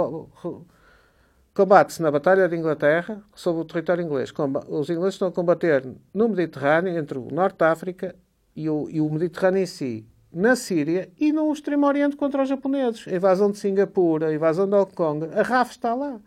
combate-se 1.54 2.02
na 2.02 2.12
Batalha 2.12 2.50
de 2.50 2.58
Inglaterra 2.58 3.24
sobre 3.34 3.62
o 3.62 3.66
território 3.66 4.04
inglês. 4.04 4.34
Os 4.68 4.90
ingleses 4.90 5.16
estão 5.16 5.30
a 5.30 5.32
combater 5.32 5.86
no 6.14 6.28
Mediterrâneo, 6.30 6.98
entre 6.98 7.18
o 7.18 7.30
Norte 7.32 7.60
da 7.60 7.72
África 7.72 8.14
e 8.54 8.70
o, 8.70 8.90
e 8.90 9.00
o 9.00 9.10
Mediterrâneo 9.10 9.62
em 9.64 9.66
si, 9.66 10.06
na 10.36 10.54
Síria 10.54 11.10
e 11.18 11.32
no 11.32 11.50
Extremo 11.52 11.88
Oriente 11.88 12.18
contra 12.18 12.44
os 12.44 12.50
japoneses. 12.50 13.08
A 13.08 13.16
invasão 13.16 13.50
de 13.50 13.58
Singapura, 13.58 14.28
a 14.28 14.34
invasão 14.34 14.68
de 14.68 14.76
Hong 14.76 14.94
Kong. 14.94 15.26
A 15.34 15.42
RAF 15.42 15.72
está 15.72 15.96
lá 15.96 16.20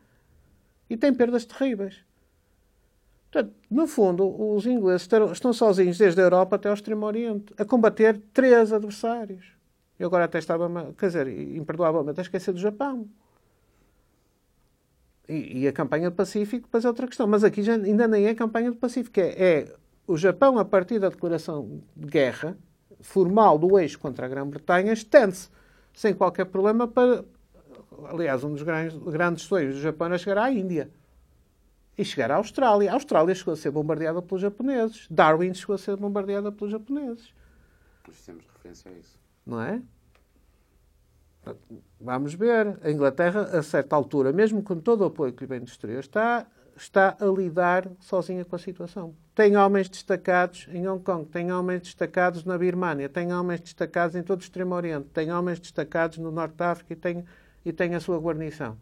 e 0.89 0.97
tem 0.97 1.13
perdas 1.13 1.45
terríveis. 1.45 2.03
Portanto, 3.31 3.55
no 3.71 3.87
fundo, 3.87 4.55
os 4.55 4.65
ingleses 4.65 5.07
estão 5.33 5.53
sozinhos 5.53 5.99
desde 5.99 6.19
a 6.23 6.25
Europa 6.25 6.57
até 6.57 6.71
ao 6.71 6.75
Extremo 6.75 7.05
Oriente, 7.05 7.53
a 7.59 7.67
combater 7.67 8.19
três 8.33 8.73
adversários. 8.73 9.53
Eu 9.99 10.07
agora 10.07 10.25
até 10.25 10.39
estava, 10.39 10.95
quer 10.97 11.07
dizer, 11.09 11.29
imperdoavelmente 11.29 12.19
a 12.19 12.23
esquecer 12.23 12.53
do 12.53 12.59
Japão. 12.59 13.07
E, 15.29 15.65
e, 15.65 15.69
a 15.69 15.73
campanha 15.73 16.09
do 16.09 16.17
Pacífico, 16.17 16.63
depois 16.63 16.83
é 16.87 16.89
outra 16.89 17.07
questão. 17.07 17.27
Mas 17.27 17.45
aqui 17.45 17.63
já, 17.63 17.75
ainda 17.75 18.09
nem 18.09 18.25
é 18.25 18.35
campanha 18.35 18.71
do 18.71 18.79
Pacífico. 18.79 19.21
É, 19.21 19.27
é 19.39 19.77
o 20.07 20.17
Japão, 20.17 20.59
a 20.59 20.65
partir 20.65 20.99
da 20.99 21.11
declaração 21.11 21.83
de 21.95 22.07
guerra 22.07 22.57
formal 23.01 23.59
do 23.59 23.79
eixo 23.79 23.99
contra 23.99 24.27
a 24.27 24.29
Grã-Bretanha, 24.29 24.93
estende-se 24.93 25.49
sem 25.93 26.15
qualquer 26.15 26.47
problema 26.47 26.87
para, 26.87 27.25
aliás, 28.09 28.45
um 28.45 28.53
dos 28.53 28.63
grandes, 28.63 28.97
grandes 28.97 29.45
sonhos 29.45 29.75
do 29.75 29.81
Japão 29.81 30.07
era 30.07 30.19
chegar 30.19 30.39
à 30.39 30.51
Índia 30.51 30.91
e 31.97 32.05
chegar 32.05 32.31
à 32.31 32.37
Austrália. 32.37 32.91
A 32.91 32.95
Austrália 32.95 33.35
chegou 33.35 33.55
a 33.55 33.57
ser 33.57 33.71
bombardeada 33.71 34.23
pelos 34.23 34.41
japoneses. 34.41 35.07
Darwin 35.11 35.53
chegou 35.53 35.75
a 35.75 35.79
ser 35.79 35.97
bombardeada 35.97 36.53
pelos 36.53 36.71
japoneses. 36.71 37.35
Nós 38.07 38.21
temos 38.25 38.45
referência 38.55 38.91
a 38.91 38.95
isso. 38.95 39.19
Não 39.45 39.61
é? 39.61 39.83
Vamos 42.01 42.35
ver. 42.35 42.79
A 42.83 42.91
Inglaterra, 42.91 43.43
a 43.43 43.63
certa 43.63 43.97
altura, 43.97 44.33
mesmo 44.33 44.63
com 44.63 44.79
todo 44.79 45.01
o 45.01 45.07
apoio 45.07 45.33
que 45.33 45.43
lhe 45.43 45.49
vem 45.49 45.61
do 45.61 45.67
exterior, 45.67 46.01
está, 46.01 46.47
está 46.77 47.17
a 47.19 47.25
lidar 47.25 47.89
sozinha 47.99 48.45
com 48.45 48.55
a 48.55 48.59
situação. 48.59 49.15
Tem 49.39 49.57
homens 49.57 49.89
destacados 49.89 50.67
em 50.73 50.89
Hong 50.89 51.01
Kong, 51.01 51.25
tem 51.25 51.53
homens 51.53 51.83
destacados 51.83 52.43
na 52.43 52.59
Birmânia, 52.59 53.09
tem 53.09 53.33
homens 53.33 53.61
destacados 53.61 54.17
em 54.17 54.23
todo 54.25 54.41
o 54.41 54.43
Extremo 54.43 54.75
Oriente, 54.75 55.11
tem 55.15 55.31
homens 55.31 55.61
destacados 55.61 56.19
no 56.19 56.33
Norte 56.33 56.57
da 56.57 56.73
África 56.73 56.93
e 56.93 56.97
tem 56.97 57.25
e 57.65 57.73
tem 57.73 57.95
a 57.95 58.01
sua 58.01 58.19
guarnição. 58.19 58.77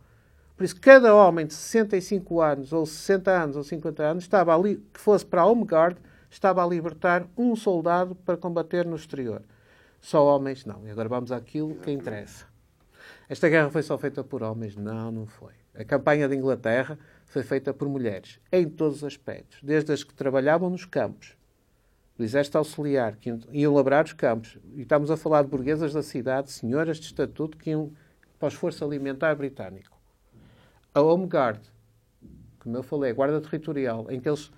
Por 0.56 0.64
isso, 0.64 0.80
cada 0.80 1.14
homem 1.14 1.44
de 1.46 1.52
65 1.52 2.40
anos, 2.40 2.72
ou 2.72 2.86
60 2.86 3.30
anos, 3.30 3.56
ou 3.56 3.62
50 3.62 4.02
anos, 4.02 4.24
estava 4.24 4.56
ali, 4.56 4.76
que 4.94 4.98
fosse 4.98 5.26
para 5.26 5.42
a 5.42 5.46
Home 5.46 5.64
Guard, 5.64 5.98
estava 6.30 6.64
a 6.64 6.66
libertar 6.66 7.26
um 7.36 7.54
soldado 7.54 8.14
para 8.14 8.38
combater 8.38 8.86
no 8.86 8.96
exterior. 8.96 9.42
Só 10.00 10.24
homens, 10.24 10.64
não. 10.64 10.86
E 10.86 10.90
agora 10.90 11.10
vamos 11.10 11.32
àquilo 11.32 11.74
que 11.74 11.90
interessa. 11.90 12.46
Esta 13.28 13.46
guerra 13.50 13.68
foi 13.68 13.82
só 13.82 13.98
feita 13.98 14.24
por 14.24 14.42
homens? 14.42 14.74
Não, 14.74 15.12
não 15.12 15.26
foi. 15.26 15.52
A 15.74 15.84
campanha 15.84 16.26
de 16.26 16.34
Inglaterra 16.34 16.98
foi 17.26 17.42
feita 17.42 17.74
por 17.74 17.88
mulheres, 17.88 18.40
em 18.50 18.68
todos 18.68 18.98
os 18.98 19.04
aspectos. 19.04 19.58
Desde 19.62 19.92
as 19.92 20.02
que 20.02 20.14
trabalhavam 20.14 20.70
nos 20.70 20.84
campos, 20.84 21.36
do 22.16 22.24
exército 22.24 22.56
auxiliar, 22.56 23.16
que 23.16 23.36
iam 23.52 23.74
labrar 23.74 24.04
os 24.04 24.12
campos. 24.12 24.58
E 24.74 24.82
estamos 24.82 25.10
a 25.10 25.16
falar 25.16 25.42
de 25.42 25.48
burguesas 25.48 25.92
da 25.92 26.02
cidade, 26.02 26.50
senhoras 26.50 26.98
de 26.98 27.06
estatuto, 27.06 27.58
que 27.58 27.70
iam 27.70 27.92
para 28.38 28.46
o 28.46 28.48
esforço 28.48 28.84
alimentar 28.84 29.34
britânico. 29.34 29.96
A 30.94 31.00
Home 31.02 31.26
Guard, 31.26 31.60
como 32.58 32.76
eu 32.76 32.82
falei, 32.82 33.10
a 33.10 33.14
Guarda 33.14 33.40
Territorial, 33.40 34.06
em 34.10 34.18
que 34.18 34.28
eles 34.28 34.50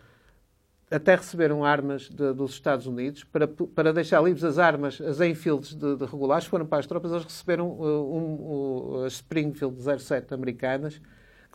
até 0.90 1.16
receberam 1.16 1.64
armas 1.64 2.09
de, 2.09 2.33
dos 2.33 2.52
Estados 2.52 2.87
Unidos 2.87 3.24
para, 3.24 3.46
para 3.46 3.92
deixar 3.92 4.22
livres 4.22 4.44
as 4.44 4.59
armas, 4.59 5.00
as 5.00 5.20
Enfields 5.20 5.74
de, 5.74 5.96
de 5.96 6.04
regulares, 6.07 6.46
foram 6.46 6.64
para 6.64 6.78
as 6.78 6.87
tropas, 6.87 7.11
eles 7.11 7.24
receberam 7.24 7.68
uh, 7.72 8.16
um, 8.16 9.00
um, 9.00 9.04
as 9.04 9.14
Springfield 9.14 9.76
07 9.83 10.33
americanas, 10.33 11.00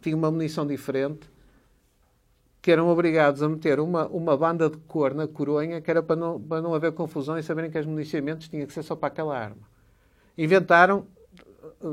que 0.04 0.10
tinham 0.10 0.20
uma 0.20 0.30
munição 0.30 0.68
diferente, 0.68 1.32
que 2.62 2.72
eram 2.72 2.89
obrigados 2.89 3.42
a 3.42 3.48
meter 3.48 3.80
uma, 3.80 4.08
uma 4.08 4.38
banda 4.38 4.70
de 4.70 4.78
cor 4.80 5.13
na 5.13 5.28
coronha 5.28 5.82
que 5.82 5.89
era 5.89 6.04
para 6.04 6.16
não, 6.16 6.39
para 6.42 6.62
não 6.62 6.74
haver 6.74 6.92
confusão 6.92 7.38
e 7.38 7.44
saberem 7.44 7.72
que 7.72 7.80
os 7.80 7.86
municiamentos 7.86 8.50
tinham 8.50 8.68
que 8.68 8.74
ser 8.74 8.84
só 8.84 8.96
para 8.96 9.08
aquela 9.08 9.38
arma. 9.38 9.68
Inventaram, 10.38 11.08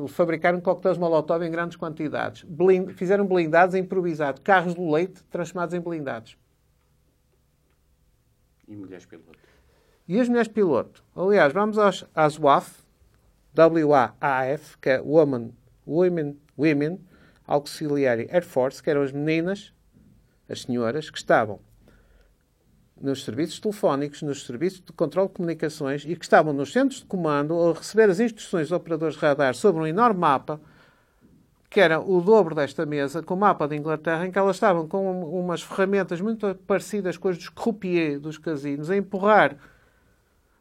fabricaram 0.09 0.61
coquetéis 0.61 0.99
Molotov 0.99 1.45
em 1.45 1.51
grandes 1.51 1.77
quantidades. 1.77 2.43
Blind, 2.45 2.91
fizeram 2.91 3.27
blindados 3.27 3.75
improvisados. 3.75 4.43
Carros 4.43 4.75
do 4.75 4.91
leite 4.91 5.23
transformados 5.25 5.75
em 5.75 5.81
blindados. 5.81 6.37
E 8.67 8.77
mulheres 8.77 9.07
piloto. 9.07 9.39
E 10.07 10.21
as 10.21 10.29
mulheres 10.29 10.49
piloto? 10.49 11.05
Aliás, 11.15 11.53
vamos 11.53 11.79
aos, 11.79 12.05
às 12.15 12.39
WAF, 12.39 12.81
W-A-A-F, 13.55 14.79
que 14.79 14.91
é 14.91 15.01
Women, 15.01 15.53
Women, 15.87 16.37
Women 16.57 17.10
Auxiliary 17.51 18.29
Air 18.31 18.45
Force, 18.45 18.83
que 18.83 18.89
eram 18.89 19.03
as 19.03 19.13
meninas 19.13 19.73
as 20.49 20.63
senhoras 20.63 21.11
que 21.11 21.19
estavam 21.19 21.61
nos 23.01 23.25
serviços 23.25 23.59
telefónicos, 23.61 24.21
nos 24.21 24.45
serviços 24.45 24.81
de 24.81 24.93
controle 24.93 25.29
de 25.29 25.35
comunicações 25.35 26.05
e 26.05 26.15
que 26.15 26.25
estavam 26.25 26.53
nos 26.53 26.73
centros 26.73 27.01
de 27.01 27.07
comando 27.07 27.59
a 27.59 27.73
receber 27.73 28.11
as 28.11 28.21
instruções 28.21 28.69
dos 28.69 28.77
operadores 28.77 29.15
de 29.15 29.21
radar 29.21 29.55
sobre 29.55 29.83
um 29.83 29.87
enorme 29.87 30.21
mapa, 30.21 30.61
que 31.71 31.81
era 31.81 32.01
o 32.01 32.21
dobro 32.21 32.55
desta 32.55 32.85
mesa, 32.85 33.23
com 33.23 33.35
o 33.35 33.39
mapa 33.39 33.67
da 33.67 33.77
Inglaterra, 33.77 34.27
em 34.27 34.31
que 34.31 34.39
elas 34.39 34.57
estavam 34.57 34.87
com 34.87 35.23
umas 35.41 35.63
ferramentas 35.63 36.21
muito 36.21 36.55
parecidas 36.67 37.17
com 37.17 37.29
as 37.29 37.39
dos 37.39 37.49
croupiers 37.49 38.21
dos 38.21 38.37
casinos, 38.37 38.91
a 38.91 38.97
empurrar 38.97 39.55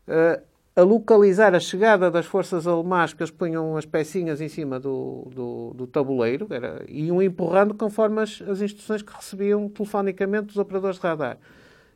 uh, 0.07 0.48
a 0.79 0.83
localizar 0.83 1.53
a 1.53 1.59
chegada 1.59 2.09
das 2.09 2.25
forças 2.25 2.65
alemãs, 2.65 3.11
porque 3.11 3.23
eles 3.23 3.31
punham 3.31 3.71
umas 3.71 3.85
pecinhas 3.85 4.39
em 4.39 4.47
cima 4.47 4.79
do, 4.79 5.27
do, 5.29 5.73
do 5.75 5.87
tabuleiro 5.87 6.47
era, 6.49 6.85
iam 6.87 7.21
empurrando 7.21 7.73
conforme 7.73 8.21
as, 8.21 8.41
as, 8.43 8.61
instruções 8.61 9.01
que 9.01 9.13
recebiam 9.13 9.67
telefonicamente 9.67 10.47
dos 10.47 10.57
operadores 10.57 10.97
de 10.97 11.03
radar. 11.03 11.37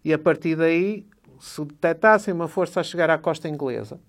E 0.04 0.14
a 0.14 0.20
partir 0.20 0.58
daí, 0.58 1.08
se 1.40 1.64
detectassem 1.64 2.34
uma 2.34 2.50
força 2.50 2.82
a 2.82 2.84
chegar 2.84 3.10
à 3.10 3.18
costa 3.18 3.48
inglesa, 3.48 4.02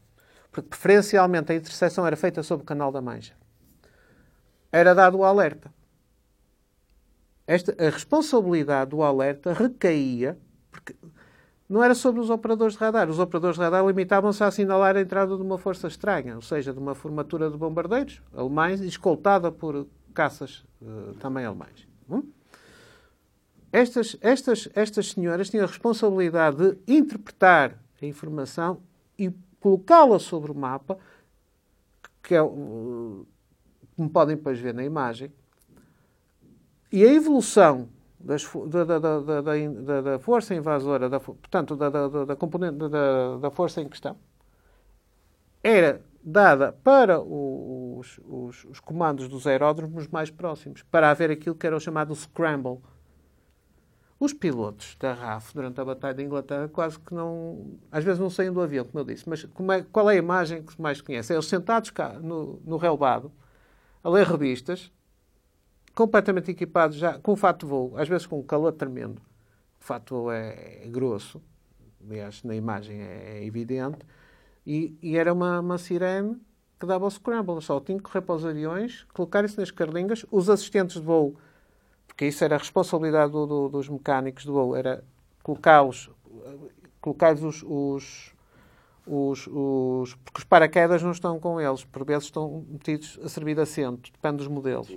porque 0.51 0.69
preferencialmente 0.69 1.53
a 1.53 1.55
interseção 1.55 2.05
era 2.05 2.17
feita 2.17 2.43
sob 2.43 2.65
o 2.65 2.67
Canal 2.67 2.91
da 2.91 3.01
Mancha, 3.01 3.35
era 4.73 4.93
dado 4.93 5.19
o 5.19 5.25
alerta. 5.25 5.73
Esta, 7.47 7.77
a 7.79 7.91
responsabilidade 7.91 8.91
do 8.91 9.03
alerta 9.03 9.53
recaía, 9.53 10.37
porque 10.73 10.97
não 11.69 11.83
era 11.83 11.95
sobre 11.95 12.21
os 12.21 12.31
operadores 12.31 12.75
de 12.75 12.81
radar. 12.81 13.09
Os 13.09 13.19
operadores 13.19 13.57
de 13.57 13.63
radar 13.63 13.87
limitavam-se 13.87 14.43
a 14.43 14.49
assinalar 14.49 14.97
a 14.97 15.01
entrada 15.01 15.37
de 15.37 15.43
uma 15.43 15.57
força 15.59 15.89
estranha, 15.89 16.37
ou 16.37 16.43
seja, 16.43 16.73
de 16.73 16.79
uma 16.79 16.95
formatura 16.95 17.51
de 17.51 17.57
bombardeiros 17.57 18.21
alemães, 18.35 18.81
escoltada 18.81 19.51
por 19.51 19.87
caças 20.13 20.65
uh, 20.83 21.15
também 21.15 21.45
alemães. 21.45 21.89
Hum? 22.09 22.23
Estas, 23.73 24.17
estas, 24.21 24.69
estas 24.75 25.11
senhoras 25.11 25.51
tinham 25.51 25.65
a 25.65 25.69
responsabilidade 25.69 26.57
de 26.57 26.79
interpretar 26.87 27.77
a 28.01 28.07
informação 28.07 28.81
e 29.19 29.33
colocá-la 29.59 30.19
sobre 30.19 30.53
o 30.53 30.55
mapa, 30.55 30.99
que 32.23 32.35
é, 32.35 32.43
uh, 32.43 33.27
como 33.97 34.11
podem 34.11 34.37
depois 34.37 34.59
ver 34.59 34.75
na 34.75 34.85
imagem, 34.85 35.33
e 36.93 37.03
a 37.03 37.13
evolução 37.13 37.89
das, 38.25 38.51
da, 38.69 38.85
da, 38.85 39.21
da, 39.21 40.01
da, 40.01 40.19
força 40.19 40.55
invasora, 40.55 41.09
da, 41.11 41.21
portanto, 41.21 41.77
da, 41.77 41.91
da, 41.91 42.37
componente 42.37 42.79
da 43.41 43.51
força 43.51 43.83
em 43.83 43.89
questão, 43.89 44.17
era 45.63 46.03
dada 46.23 46.73
para 46.73 47.21
os, 47.21 48.19
os, 48.25 48.65
os, 48.65 48.81
comandos 48.81 49.29
dos 49.29 49.47
aeródromos 49.47 50.09
mais 50.09 50.31
próximos, 50.31 50.83
para 50.83 51.11
haver 51.11 51.31
aquilo 51.31 51.55
que 51.55 51.67
era 51.67 51.77
o 51.77 51.81
chamado 51.81 52.15
scramble. 52.15 52.79
Os 54.19 54.33
pilotos 54.33 54.97
da 54.99 55.13
RAF, 55.13 55.53
durante 55.53 55.79
a 55.81 55.85
Batalha 55.85 56.15
da 56.15 56.23
Inglaterra, 56.23 56.69
quase 56.69 56.99
que 56.99 57.13
não. 57.13 57.79
Às 57.91 58.05
vezes 58.05 58.19
não 58.19 58.31
saem 58.31 58.53
do 58.53 58.61
avião, 58.61 58.85
como 58.85 59.01
eu 59.01 59.05
disse, 59.05 59.29
mas 59.29 59.45
é, 59.45 59.83
qual 59.93 60.09
é 60.09 60.15
a 60.15 60.17
imagem 60.17 60.63
que 60.63 60.81
mais 60.81 61.01
conhece? 61.03 61.33
É 61.33 61.37
eles 61.37 61.47
sentados 61.47 61.91
cá 61.91 62.15
no, 62.15 62.59
no 62.65 62.79
relvado, 62.79 63.31
a 64.03 64.09
ler 64.09 64.27
revistas, 64.27 64.91
completamente 65.95 66.51
equipados 66.51 66.97
já 66.97 67.19
com 67.19 67.33
o 67.33 67.37
fato 67.37 67.61
de 67.61 67.71
voo, 67.71 67.93
às 67.97 68.09
vezes 68.09 68.27
com 68.27 68.41
um 68.41 68.43
calor 68.43 68.73
tremendo. 68.73 69.21
O 69.81 69.85
fato 69.85 70.07
de 70.07 70.11
voo 70.11 70.33
é, 70.33 70.83
é 70.83 70.89
grosso, 70.89 71.41
aliás, 72.05 72.43
na 72.43 72.55
imagem 72.55 73.01
é, 73.01 73.39
é 73.39 73.45
evidente, 73.45 73.99
e, 74.67 74.97
e, 75.03 75.17
era 75.17 75.33
uma, 75.33 75.61
uma 75.61 75.79
sirene 75.79 76.41
que 76.81 76.87
dava 76.87 77.07
o 77.07 77.11
scramble. 77.11 77.61
Só 77.61 77.79
tinha 77.81 77.99
que 77.99 78.05
correr 78.05 78.23
para 78.23 78.35
os 78.35 78.47
aviões, 78.47 79.07
colocar-se 79.13 79.59
nas 79.59 79.71
carlingas, 79.71 80.25
os 80.31 80.49
assistentes 80.49 80.97
de 80.97 81.03
voo, 81.03 81.37
porque 82.07 82.27
isso 82.27 82.43
era 82.43 82.57
a 82.57 82.59
responsabilidade 82.59 83.31
do, 83.31 83.47
do, 83.47 83.69
dos 83.69 83.89
mecânicos 83.89 84.45
de 84.45 84.51
voo, 84.51 84.75
era 84.75 85.05
colocá-los, 85.43 86.11
colocar 87.01 87.35
os, 87.35 87.63
os 87.63 88.35
os, 89.07 89.47
os, 89.49 90.15
porque 90.15 90.39
os 90.39 90.45
paraquedas 90.45 91.03
não 91.03 91.11
estão 91.11 91.39
com 91.39 91.61
eles, 91.61 91.85
por 91.85 92.07
vezes 92.07 92.25
estão 92.25 92.65
metidos 92.67 93.21
a 93.23 93.29
servir 93.29 93.55
de 93.55 93.61
assento, 93.61 94.11
depende 94.11 94.39
dos 94.39 94.49
modelos 94.49 94.89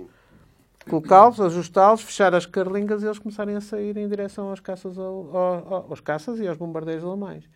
colocá-los, 0.88 1.40
ajustá-los, 1.40 2.02
fechar 2.02 2.34
as 2.34 2.46
carlingas 2.46 3.02
e 3.02 3.06
eles 3.06 3.18
começarem 3.18 3.54
a 3.56 3.60
sair 3.60 3.96
em 3.96 4.08
direção 4.08 4.48
aos 4.48 4.60
caças, 4.60 4.98
ao, 4.98 5.36
ao, 5.36 5.90
aos 5.90 6.00
caças 6.00 6.40
e 6.40 6.48
aos 6.48 6.56
bombardeiros 6.56 7.04
alemães. 7.04 7.48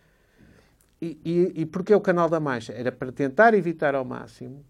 E, 1.01 1.19
e, 1.25 1.61
e 1.61 1.65
porquê 1.65 1.93
o 1.93 1.99
Canal 1.99 2.29
da 2.29 2.39
Mancha? 2.39 2.71
Era 2.71 2.91
para 2.91 3.11
tentar 3.11 3.53
evitar 3.53 3.93
ao 3.93 4.05
máximo 4.05 4.63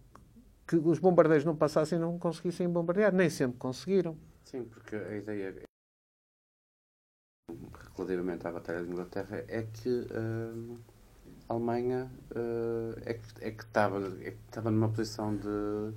que 0.67 0.75
os 0.75 0.97
bombardeiros 0.97 1.45
não 1.45 1.55
passassem 1.55 1.97
e 1.97 2.01
não 2.01 2.17
conseguissem 2.17 2.67
bombardear. 2.67 3.13
Nem 3.13 3.29
sempre 3.29 3.59
conseguiram. 3.59 4.17
Sim, 4.43 4.63
porque 4.63 4.95
a 4.95 5.15
ideia 5.15 5.53
relativamente 7.95 8.47
à 8.47 8.51
Batalha 8.51 8.83
de 8.83 8.89
Inglaterra 8.89 9.43
é 9.47 9.63
que 9.63 9.89
uh, 9.89 10.79
a 11.47 11.53
Alemanha 11.53 12.11
uh, 12.31 12.99
é, 13.05 13.13
que, 13.13 13.63
estava, 13.63 13.99
é 14.21 14.31
que 14.31 14.37
estava 14.47 14.71
numa 14.71 14.89
posição 14.89 15.35
de 15.35 15.93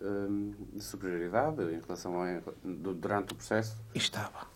um, 0.00 0.54
de 0.72 0.82
superioridade 0.82 1.62
em 1.62 1.80
relação 1.80 2.22
a, 2.22 2.40
durante 2.64 3.32
o 3.32 3.36
processo. 3.36 3.76
Estava. 3.94 4.46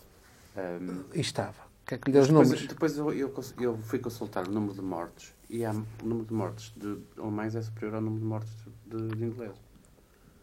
Um, 0.55 1.03
estava. 1.13 1.65
Que 1.85 1.95
é 1.95 1.97
que 1.97 2.09
lhe 2.09 2.13
deu 2.13 2.23
os 2.23 2.29
números? 2.29 2.65
Depois 2.65 2.97
eu, 2.97 3.13
eu, 3.13 3.33
eu, 3.59 3.77
fui 3.77 3.99
consultar 3.99 4.47
o 4.47 4.51
número 4.51 4.73
de 4.73 4.81
mortes 4.81 5.33
e 5.49 5.63
há, 5.63 5.71
o 5.71 5.85
número 6.03 6.25
de 6.25 6.33
mortes 6.33 6.73
de 6.75 6.97
alemães 7.17 7.55
é 7.55 7.61
superior 7.61 7.95
ao 7.95 8.01
número 8.01 8.21
de 8.21 8.27
mortes 8.27 8.53
de, 8.85 9.07
de 9.15 9.25
ingleses. 9.25 9.59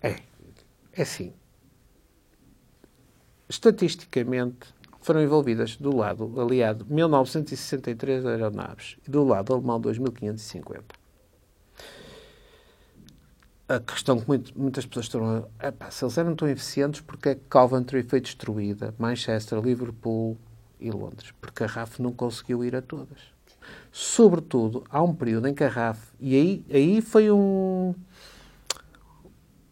É. 0.03 0.21
É 0.93 1.05
sim. 1.05 1.33
Estatisticamente, 3.49 4.73
foram 5.01 5.21
envolvidas 5.21 5.77
do 5.77 5.95
lado 5.97 6.41
aliado 6.41 6.87
1963 6.89 8.25
aeronaves 8.25 8.97
e 9.07 9.11
do 9.11 9.25
lado 9.25 9.53
alemão 9.53 9.81
2550 9.81 11.02
a 13.69 13.81
questão 13.81 14.19
que 14.19 14.29
muito, 14.29 14.59
muitas 14.59 14.85
pessoas 14.85 15.07
estão 15.07 15.49
a. 15.59 15.91
Se 15.91 16.05
eles 16.05 16.19
eram 16.19 16.35
tão 16.35 16.49
eficientes, 16.49 17.01
porque 17.01 17.31
é 17.31 17.35
que 17.35 17.43
Coventry 17.49 18.03
foi 18.03 18.21
destruída? 18.21 18.95
Manchester, 18.99 19.61
Liverpool 19.61 20.37
e 20.81 20.91
Londres? 20.91 21.33
Porque 21.41 21.65
a 21.65 21.67
RAF 21.67 22.01
não 22.01 22.13
conseguiu 22.13 22.65
ir 22.65 22.75
a 22.77 22.83
todas. 22.83 23.19
Sobretudo, 23.91 24.85
há 24.91 25.03
um 25.03 25.15
período 25.15 25.49
em 25.49 25.55
que 25.55 25.65
a 25.65 25.69
RAF. 25.69 26.01
E 26.21 26.35
aí, 26.35 26.65
aí 26.71 27.01
foi 27.01 27.31
um. 27.31 27.95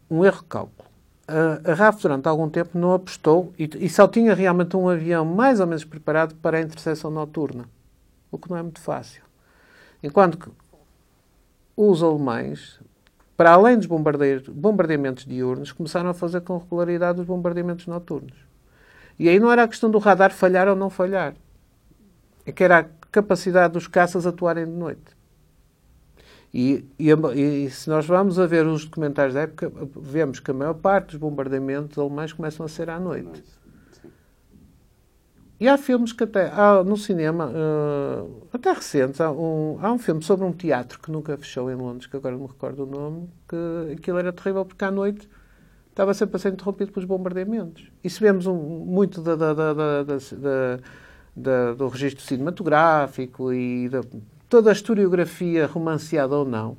um 0.09 0.25
erro 0.25 0.41
de 0.41 0.47
cálculo. 0.47 0.89
A, 1.27 1.71
a 1.71 1.73
RAF, 1.73 2.01
durante 2.01 2.27
algum 2.27 2.49
tempo, 2.49 2.77
não 2.77 2.93
apostou 2.93 3.53
e, 3.57 3.69
e 3.79 3.89
só 3.89 4.07
tinha 4.07 4.33
realmente 4.33 4.75
um 4.75 4.89
avião 4.89 5.23
mais 5.23 5.59
ou 5.59 5.67
menos 5.67 5.83
preparado 5.83 6.35
para 6.35 6.57
a 6.57 6.61
interseção 6.61 7.11
noturna. 7.11 7.65
O 8.31 8.37
que 8.37 8.49
não 8.49 8.57
é 8.57 8.63
muito 8.63 8.81
fácil. 8.81 9.23
Enquanto 10.01 10.37
que 10.37 10.49
os 11.75 12.01
alemães 12.01 12.79
para 13.41 13.53
além 13.53 13.75
dos 13.75 13.87
bombardeamentos 13.87 15.25
diurnos, 15.25 15.71
começaram 15.71 16.11
a 16.11 16.13
fazer 16.13 16.41
com 16.41 16.59
regularidade 16.59 17.21
os 17.21 17.25
bombardeamentos 17.25 17.87
noturnos. 17.87 18.37
E 19.17 19.27
aí 19.27 19.39
não 19.39 19.51
era 19.51 19.63
a 19.63 19.67
questão 19.67 19.89
do 19.89 19.97
radar 19.97 20.31
falhar 20.31 20.67
ou 20.67 20.75
não 20.75 20.91
falhar. 20.91 21.33
É 22.45 22.51
que 22.51 22.63
era 22.63 22.77
a 22.77 22.85
capacidade 23.11 23.73
dos 23.73 23.87
caças 23.87 24.27
atuarem 24.27 24.65
de 24.65 24.71
noite. 24.73 25.17
E, 26.53 26.85
e, 26.99 27.09
e, 27.09 27.69
se 27.71 27.89
nós 27.89 28.05
vamos 28.05 28.37
a 28.37 28.45
ver 28.45 28.67
os 28.67 28.85
documentários 28.85 29.33
da 29.33 29.41
época, 29.41 29.71
vemos 29.99 30.39
que 30.39 30.51
a 30.51 30.53
maior 30.53 30.75
parte 30.75 31.07
dos 31.07 31.17
bombardeamentos 31.17 31.97
alemães 31.97 32.31
começam 32.31 32.63
a 32.63 32.69
ser 32.69 32.91
à 32.91 32.99
noite. 32.99 33.43
E 35.61 35.69
há 35.69 35.77
filmes 35.77 36.11
que 36.11 36.23
até, 36.23 36.47
há, 36.47 36.83
no 36.83 36.97
cinema, 36.97 37.51
uh, 37.51 38.47
até 38.51 38.73
recentes, 38.73 39.21
há 39.21 39.31
um, 39.31 39.77
há 39.79 39.93
um 39.93 39.99
filme 39.99 40.23
sobre 40.23 40.43
um 40.43 40.51
teatro 40.51 40.99
que 40.99 41.11
nunca 41.11 41.37
fechou 41.37 41.69
em 41.69 41.75
Londres, 41.75 42.07
que 42.07 42.17
agora 42.17 42.35
não 42.35 42.45
me 42.45 42.47
recordo 42.47 42.81
o 42.81 42.85
nome, 42.87 43.29
que 43.47 43.93
aquilo 43.93 44.17
era 44.17 44.33
terrível 44.33 44.65
porque 44.65 44.83
à 44.83 44.89
noite 44.89 45.29
estava 45.91 46.15
sempre 46.15 46.37
a 46.37 46.39
ser 46.39 46.51
interrompido 46.51 46.91
pelos 46.91 47.07
bombardeamentos. 47.07 47.91
E 48.03 48.09
se 48.09 48.19
vemos 48.19 48.47
um, 48.47 48.55
muito 48.55 49.21
da, 49.21 49.35
da, 49.35 49.53
da, 51.35 51.73
do 51.73 51.87
registro 51.89 52.23
cinematográfico 52.23 53.53
e 53.53 53.87
toda 54.49 54.71
a 54.71 54.73
historiografia 54.73 55.67
romanceada 55.67 56.35
ou 56.35 56.43
não, 56.43 56.75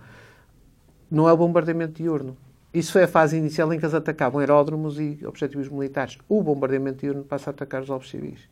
não 1.09 1.29
é 1.29 1.33
o 1.33 1.37
bombardeamento 1.37 2.03
diurno. 2.03 2.37
Isso 2.75 2.91
foi 2.91 3.05
a 3.05 3.09
fase 3.09 3.37
inicial 3.37 3.73
em 3.73 3.79
que 3.79 3.85
eles 3.85 3.95
atacavam 3.95 4.41
aeródromos 4.41 4.99
e 4.99 5.21
objetivos 5.25 5.69
militares. 5.69 6.19
O 6.29 6.43
bombardeamento 6.43 6.99
diurno 6.99 7.23
passa 7.23 7.51
a 7.51 7.53
atacar 7.53 7.81
os 7.81 7.89
alvos 7.89 8.11
civis. 8.11 8.51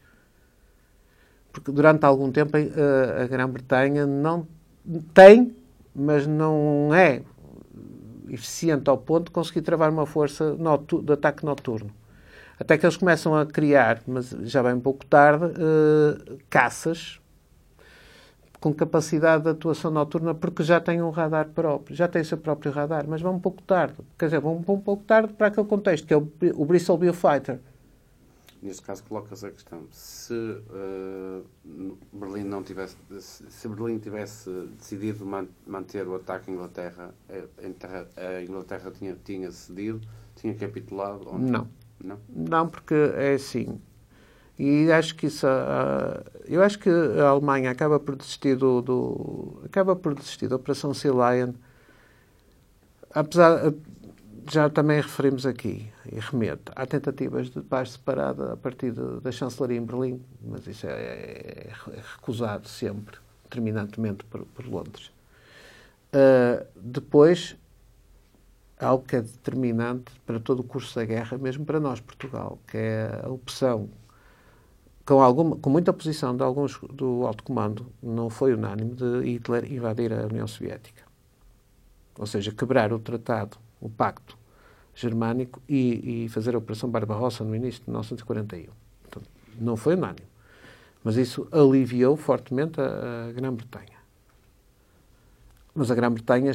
Porque 1.53 1.71
durante 1.73 2.05
algum 2.05 2.31
tempo 2.31 2.57
a, 2.57 3.23
a 3.23 3.27
Grã-Bretanha 3.27 4.07
não 4.07 4.47
tem, 5.13 5.55
mas 5.95 6.27
não 6.27 6.95
é 6.95 7.23
eficiente 8.29 8.89
ao 8.89 8.97
ponto 8.97 9.27
de 9.27 9.31
conseguir 9.33 9.63
travar 9.63 9.91
uma 9.91 10.07
força 10.07 10.57
de 11.03 11.13
ataque 11.13 11.45
noturno. 11.45 11.91
Até 12.59 12.77
que 12.77 12.85
eles 12.85 12.97
começam 12.97 13.35
a 13.35 13.47
criar, 13.47 14.03
mas 14.07 14.31
já 14.43 14.63
bem 14.63 14.75
um 14.75 14.81
pouco 14.81 15.05
tarde, 15.07 15.47
uh, 15.47 16.39
caças 16.49 17.21
com 18.61 18.75
capacidade 18.75 19.45
de 19.45 19.49
atuação 19.49 19.91
noturna, 19.91 20.35
porque 20.35 20.63
já 20.63 20.79
têm 20.79 21.01
um 21.01 21.09
radar 21.09 21.49
próprio, 21.49 21.97
já 21.97 22.07
têm 22.07 22.21
o 22.21 22.25
seu 22.25 22.37
próprio 22.37 22.71
radar, 22.71 23.07
mas 23.09 23.23
vão 23.23 23.35
um 23.35 23.41
pouco 23.41 23.63
tarde. 23.63 23.95
Quer 24.19 24.27
dizer, 24.27 24.41
vão 24.41 24.57
um 24.57 24.63
pouco 24.63 25.03
tarde 25.05 25.33
para 25.33 25.47
aquele 25.47 25.67
contexto, 25.67 26.07
que 26.07 26.13
é 26.13 26.17
o, 26.17 26.31
o 26.55 26.65
Bristol 26.67 26.99
Biofighter. 26.99 27.59
Neste 28.63 28.83
caso, 28.83 29.03
colocas 29.05 29.43
a 29.43 29.51
questão: 29.51 29.87
se 29.91 30.35
uh, 30.35 31.45
Berlim 32.13 32.45
não 32.45 32.63
tivesse, 32.63 32.97
se 33.19 33.69
Berlim 33.69 33.99
tivesse 33.99 34.51
decidido 34.79 35.25
man, 35.25 35.47
manter 35.67 36.07
o 36.07 36.15
ataque 36.15 36.51
à 36.51 36.55
Inglaterra, 36.55 37.15
a 38.17 38.43
Inglaterra 38.43 38.91
tinha, 38.91 39.17
tinha 39.25 39.51
cedido, 39.51 40.01
tinha 40.37 40.55
capitulado? 40.55 41.27
Ou 41.27 41.39
não? 41.39 41.69
Não, 42.03 42.19
não 42.29 42.69
porque 42.69 42.95
é 42.95 43.35
assim. 43.35 43.81
E 44.59 44.93
acho 44.93 45.15
que 45.15 45.27
isso, 45.27 45.47
uh, 45.47 46.23
eu 46.45 46.63
acho 46.63 46.79
que 46.79 46.91
a 46.91 47.29
Alemanha 47.29 47.71
acaba 47.71 47.99
por 47.99 48.15
desistir 48.15 48.57
do, 48.57 48.83
do 48.83 49.63
acaba 49.65 49.97
por 49.97 50.15
desistir 50.15 50.49
da 50.49 50.57
Operação 50.57 50.93
Sea 50.93 51.13
Lion, 51.13 51.55
apesar 53.15 53.73
já 54.51 54.69
também 54.69 55.01
referimos 55.01 55.47
aqui 55.47 55.89
e 56.11 56.19
remeto 56.19 56.73
há 56.75 56.85
tentativas 56.87 57.51
de 57.51 57.61
paz 57.61 57.93
separada 57.93 58.53
a 58.53 58.57
partir 58.57 58.91
de, 58.93 59.21
da 59.21 59.31
chancelaria 59.31 59.79
em 59.79 59.85
Berlim, 59.85 60.21
mas 60.43 60.67
isso 60.67 60.87
é, 60.87 60.91
é, 60.91 61.71
é 61.71 62.03
recusado 62.17 62.69
sempre, 62.69 63.17
terminantemente 63.49 64.25
por, 64.25 64.45
por 64.47 64.67
Londres. 64.67 65.13
Uh, 66.13 66.67
depois 66.77 67.57
algo 68.79 69.05
que 69.05 69.17
é 69.17 69.21
determinante 69.21 70.11
para 70.27 70.41
todo 70.41 70.61
o 70.61 70.65
curso 70.65 70.95
da 70.97 71.05
guerra, 71.05 71.39
mesmo 71.39 71.65
para 71.65 71.79
nós, 71.79 72.01
Portugal, 72.01 72.59
que 72.67 72.77
é 72.77 73.21
a 73.23 73.29
opção 73.29 73.89
com, 75.05 75.21
alguma, 75.21 75.57
com 75.57 75.71
muita 75.71 75.91
oposição 75.91 76.37
de 76.37 76.43
alguns 76.43 76.79
do 76.93 77.27
alto 77.27 77.45
comando, 77.45 77.87
não 78.03 78.31
foi 78.31 78.55
unânime, 78.55 78.95
de 78.95 79.21
Hitler 79.23 79.71
invadir 79.73 80.13
a 80.13 80.27
União 80.27 80.47
Soviética. 80.47 81.03
Ou 82.19 82.27
seja, 82.27 82.53
quebrar 82.53 82.93
o 82.93 82.99
tratado, 82.99 83.59
o 83.81 83.89
pacto 83.89 84.40
germânico 84.95 85.63
e, 85.69 86.25
e 86.25 86.29
fazer 86.29 86.55
a 86.55 86.59
Operação 86.59 86.91
Barbarossa 86.91 87.45
no 87.45 87.55
início 87.55 87.81
de 87.83 87.91
1941. 87.91 88.73
Portanto, 89.03 89.31
não 89.59 89.77
foi 89.77 89.95
unânime. 89.95 90.29
Mas 91.03 91.17
isso 91.17 91.49
aliviou 91.51 92.17
fortemente 92.17 92.81
a, 92.81 93.29
a 93.29 93.33
Grã-Bretanha. 93.33 93.99
Mas 95.75 95.91
a 95.91 95.95
Grã-Bretanha 95.95 96.53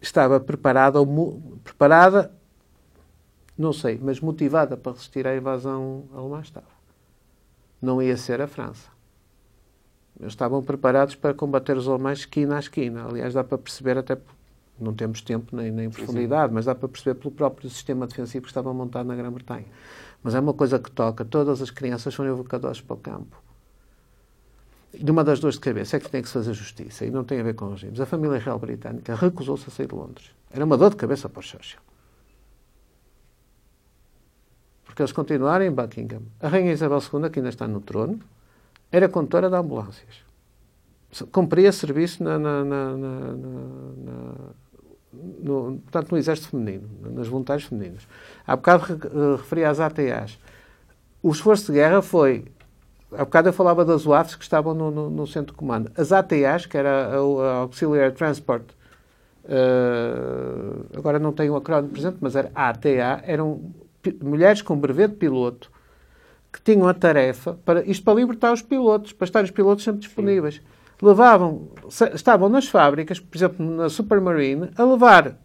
estava 0.00 0.38
preparada, 0.38 1.00
ou, 1.00 1.58
preparada, 1.64 2.32
não 3.56 3.72
sei, 3.72 3.98
mas 4.00 4.20
motivada 4.20 4.76
para 4.76 4.92
resistir 4.92 5.26
à 5.26 5.36
invasão 5.36 6.04
alemã 6.14 6.40
estava 6.40 6.76
não 7.80 8.02
ia 8.02 8.16
ser 8.16 8.40
a 8.40 8.46
França. 8.46 8.88
Eles 10.18 10.32
estavam 10.32 10.62
preparados 10.62 11.14
para 11.14 11.34
combater 11.34 11.76
os 11.76 11.86
alemães 11.86 12.20
esquina 12.20 12.56
a 12.56 12.58
esquina. 12.58 13.06
Aliás, 13.06 13.34
dá 13.34 13.44
para 13.44 13.58
perceber, 13.58 13.98
até 13.98 14.16
não 14.78 14.94
temos 14.94 15.20
tempo 15.22 15.54
nem, 15.56 15.70
nem 15.70 15.90
profundidade, 15.90 16.44
sim, 16.44 16.48
sim. 16.48 16.54
mas 16.54 16.64
dá 16.64 16.74
para 16.74 16.88
perceber 16.88 17.14
pelo 17.14 17.30
próprio 17.30 17.68
sistema 17.70 18.06
defensivo 18.06 18.42
que 18.42 18.50
estava 18.50 18.72
montado 18.72 19.06
na 19.06 19.14
Grã-Bretanha. 19.14 19.66
Mas 20.22 20.34
é 20.34 20.40
uma 20.40 20.54
coisa 20.54 20.78
que 20.78 20.90
toca. 20.90 21.24
Todas 21.24 21.62
as 21.62 21.70
crianças 21.70 22.14
foram 22.14 22.30
evocadas 22.30 22.80
para 22.80 22.94
o 22.94 22.98
campo. 22.98 23.42
E 24.92 25.10
uma 25.10 25.22
das 25.22 25.40
dores 25.40 25.56
de 25.56 25.60
cabeça 25.60 25.96
é 25.96 26.00
que 26.00 26.10
tem 26.10 26.22
que 26.22 26.28
se 26.28 26.34
fazer 26.34 26.54
justiça, 26.54 27.04
e 27.04 27.10
não 27.10 27.24
tem 27.24 27.40
a 27.40 27.42
ver 27.42 27.54
com 27.54 27.70
regimes. 27.70 28.00
A 28.00 28.06
família 28.06 28.38
real 28.38 28.58
britânica 28.58 29.14
recusou-se 29.14 29.68
a 29.68 29.70
sair 29.70 29.86
de 29.86 29.94
Londres. 29.94 30.30
Era 30.50 30.64
uma 30.64 30.76
dor 30.76 30.90
de 30.90 30.96
cabeça 30.96 31.28
para 31.28 31.40
o 31.40 31.42
Churchill 31.42 31.80
porque 34.96 35.02
eles 35.02 35.12
continuaram 35.12 35.62
em 35.62 35.70
Buckingham. 35.70 36.22
A 36.40 36.48
Rainha 36.48 36.72
Isabel 36.72 37.00
II, 37.00 37.28
que 37.28 37.38
ainda 37.38 37.50
está 37.50 37.68
no 37.68 37.82
trono, 37.82 38.18
era 38.90 39.06
condutora 39.10 39.50
de 39.50 39.54
ambulâncias. 39.54 40.24
Cumpria 41.30 41.70
serviço 41.70 42.24
na, 42.24 42.38
na, 42.38 42.64
na, 42.64 42.96
no, 45.42 45.78
portanto, 45.80 46.12
no 46.12 46.18
exército 46.18 46.48
feminino, 46.50 46.88
nas 47.02 47.28
voluntários 47.28 47.66
femininas. 47.66 48.06
Há 48.46 48.56
bocado 48.56 48.84
uh, 49.08 49.36
referi 49.36 49.64
às 49.64 49.80
ATAs. 49.80 50.38
O 51.22 51.30
esforço 51.30 51.72
de 51.72 51.78
guerra 51.78 52.02
foi. 52.02 52.44
Há 53.12 53.24
bocado 53.24 53.48
eu 53.48 53.52
falava 53.52 53.84
das 53.84 54.06
UAFs 54.06 54.34
que 54.34 54.42
estavam 54.42 54.74
no, 54.74 54.90
no, 54.90 55.10
no 55.10 55.26
centro 55.26 55.52
de 55.52 55.58
comando. 55.58 55.90
As 55.96 56.12
ATAs, 56.12 56.66
que 56.66 56.76
era 56.76 57.08
a, 57.08 57.16
a 57.16 57.54
Auxiliary 57.58 58.14
Transport, 58.14 58.64
uh, 59.44 60.86
agora 60.96 61.18
não 61.18 61.32
tenho 61.32 61.54
o 61.54 61.56
acrónimo 61.56 61.92
presente, 61.92 62.18
mas 62.20 62.36
era 62.36 62.50
ATA, 62.54 62.88
eram 63.24 63.72
mulheres 64.22 64.62
com 64.62 64.76
brevet 64.76 65.12
de 65.12 65.16
piloto 65.16 65.70
que 66.52 66.60
tinham 66.60 66.88
a 66.88 66.94
tarefa 66.94 67.58
para 67.64 67.84
isto 67.84 68.04
para 68.04 68.14
libertar 68.14 68.52
os 68.52 68.62
pilotos, 68.62 69.12
para 69.12 69.24
estar 69.24 69.44
os 69.44 69.50
pilotos 69.50 69.84
sempre 69.84 70.00
disponíveis. 70.00 70.56
Sim. 70.56 70.75
Levavam, 71.00 71.68
estavam 72.14 72.48
nas 72.48 72.68
fábricas, 72.68 73.20
por 73.20 73.36
exemplo, 73.36 73.64
na 73.64 73.88
Supermarine, 73.88 74.70
a 74.76 74.84
levar 74.84 75.36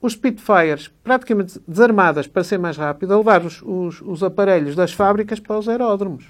os 0.00 0.12
Spitfires 0.12 0.88
praticamente 1.02 1.60
desarmadas 1.66 2.26
para 2.26 2.44
ser 2.44 2.58
mais 2.58 2.76
rápido, 2.76 3.12
a 3.12 3.18
levar 3.18 3.44
os, 3.44 3.60
os, 3.62 4.00
os 4.00 4.22
aparelhos 4.22 4.74
das 4.74 4.92
fábricas 4.92 5.40
para 5.40 5.58
os 5.58 5.68
aeródromos. 5.68 6.26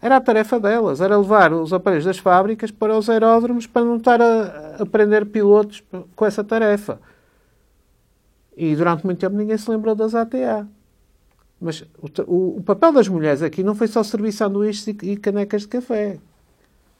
Era 0.00 0.16
a 0.16 0.20
tarefa 0.20 0.60
delas, 0.60 1.00
era 1.00 1.16
levar 1.16 1.52
os 1.52 1.72
aparelhos 1.72 2.04
das 2.04 2.18
fábricas 2.18 2.70
para 2.70 2.96
os 2.96 3.10
aeródromos 3.10 3.66
para 3.66 3.84
não 3.84 3.96
estar 3.96 4.20
a, 4.20 4.76
a 4.80 4.86
prender 4.86 5.26
pilotos 5.26 5.82
com 6.14 6.24
essa 6.24 6.44
tarefa. 6.44 7.00
E 8.56 8.74
durante 8.76 9.04
muito 9.04 9.18
tempo 9.18 9.36
ninguém 9.36 9.58
se 9.58 9.70
lembrou 9.70 9.94
das 9.94 10.14
ATA. 10.14 10.66
Mas 11.60 11.82
o, 12.26 12.58
o, 12.58 12.62
papel 12.62 12.92
das 12.92 13.08
mulheres 13.08 13.42
aqui 13.42 13.62
não 13.62 13.74
foi 13.74 13.86
só 13.86 14.02
servir 14.02 14.32
sanduíches 14.32 14.86
e, 14.86 14.96
e 15.02 15.16
canecas 15.16 15.62
de 15.62 15.68
café. 15.68 16.18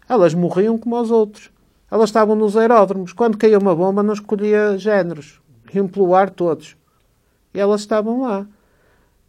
Elas 0.08 0.34
morriam 0.34 0.78
como 0.78 1.00
os 1.00 1.10
outros. 1.10 1.50
Elas 1.90 2.10
estavam 2.10 2.34
nos 2.34 2.56
aeródromos. 2.56 3.12
Quando 3.12 3.38
caía 3.38 3.58
uma 3.58 3.74
bomba, 3.74 4.02
não 4.02 4.14
escolhia 4.14 4.76
géneros. 4.78 5.40
Iam 5.72 5.88
pelo 5.88 6.14
ar 6.14 6.30
todos. 6.30 6.76
E 7.52 7.60
elas 7.60 7.80
estavam 7.80 8.22
lá. 8.22 8.46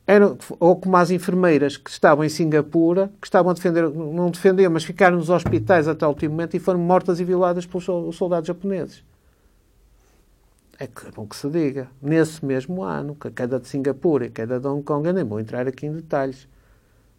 Eram, 0.06 0.38
ou 0.60 0.76
como 0.78 0.96
as 0.96 1.12
enfermeiras 1.12 1.76
que 1.76 1.90
estavam 1.90 2.24
em 2.24 2.30
Singapura, 2.30 3.12
que 3.20 3.28
estavam 3.28 3.52
a 3.52 3.54
defender, 3.54 3.90
não 3.90 4.32
defendiam, 4.32 4.72
mas 4.72 4.86
ficaram 4.86 5.18
nos 5.18 5.30
hospitais 5.30 5.88
até 5.88 6.06
o 6.06 6.10
último 6.10 6.32
momento 6.32 6.56
e 6.56 6.60
foram 6.60 6.80
mortas 6.80 7.20
e 7.20 7.26
violadas 7.26 7.66
pelos 7.66 8.16
soldados 8.16 8.48
japoneses. 8.48 9.04
É, 10.80 10.86
é 10.86 11.12
bom 11.14 11.26
que 11.26 11.36
se 11.36 11.50
diga. 11.50 11.90
Nesse 12.02 12.46
mesmo 12.46 12.84
ano, 12.84 13.16
que 13.16 13.28
a 13.28 13.32
queda 13.32 13.60
de 13.60 13.68
Singapura 13.68 14.26
e 14.26 14.28
a 14.30 14.32
queda 14.32 14.60
de 14.60 14.68
Hong 14.68 14.84
Kong, 14.84 15.08
eu 15.08 15.14
nem 15.14 15.26
vou 15.26 15.40
entrar 15.40 15.68
aqui 15.68 15.88
em 15.88 15.94
detalhes, 15.94 16.48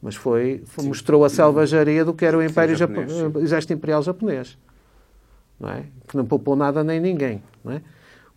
mas 0.02 0.14
foi, 0.14 0.62
foi 0.64 0.84
mostrou 0.84 1.24
a 1.24 1.28
selvageria 1.28 2.04
do 2.04 2.14
que 2.14 2.24
era 2.24 2.36
o 2.36 2.42
Império 2.42 2.76
japonês, 2.76 3.12
o 3.12 3.38
Exército 3.40 3.72
Imperial 3.72 4.02
Japonês. 4.02 4.56
Não 5.58 5.70
é? 5.70 5.84
Que 6.06 6.16
não 6.16 6.24
poupou 6.24 6.54
nada 6.54 6.84
nem 6.84 7.00
ninguém. 7.00 7.42
Não 7.64 7.72
é? 7.72 7.82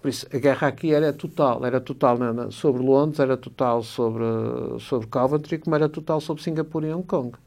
Por 0.01 0.09
isso, 0.09 0.25
a 0.33 0.37
guerra 0.39 0.67
aqui 0.67 0.93
era 0.93 1.13
total. 1.13 1.63
Era 1.63 1.79
total 1.79 2.17
na, 2.17 2.33
na, 2.33 2.51
sobre 2.51 2.81
Londres, 2.81 3.19
era 3.19 3.37
total 3.37 3.83
sobre, 3.83 4.23
sobre 4.79 5.07
Coventry, 5.07 5.59
como 5.59 5.75
era 5.75 5.87
total 5.87 6.19
sobre 6.19 6.41
Singapura 6.41 6.87
e 6.87 6.93
Hong 6.93 7.05
Kong. 7.05 7.37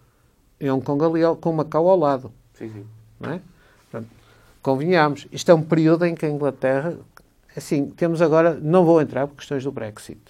E 0.61 0.71
Hong 0.71 0.85
Kong 0.85 1.05
ali 1.05 1.21
com 1.41 1.53
Macau 1.53 1.89
ao 1.89 1.99
lado. 1.99 2.33
Sim, 2.55 2.71
sim. 2.71 2.85
Não 3.19 3.33
é? 3.33 3.41
Portanto, 3.91 4.11
convenhamos, 4.63 5.27
isto 5.33 5.51
é 5.51 5.55
um 5.55 5.63
período 5.63 6.05
em 6.07 6.15
que 6.15 6.25
a 6.25 6.31
Inglaterra 6.31 6.97
Assim, 7.57 7.87
temos 7.87 8.21
agora, 8.21 8.59
não 8.61 8.85
vou 8.85 9.01
entrar 9.01 9.29
por 9.29 9.37
questões 9.37 9.63
do 9.63 9.71
Brexit, 9.71 10.21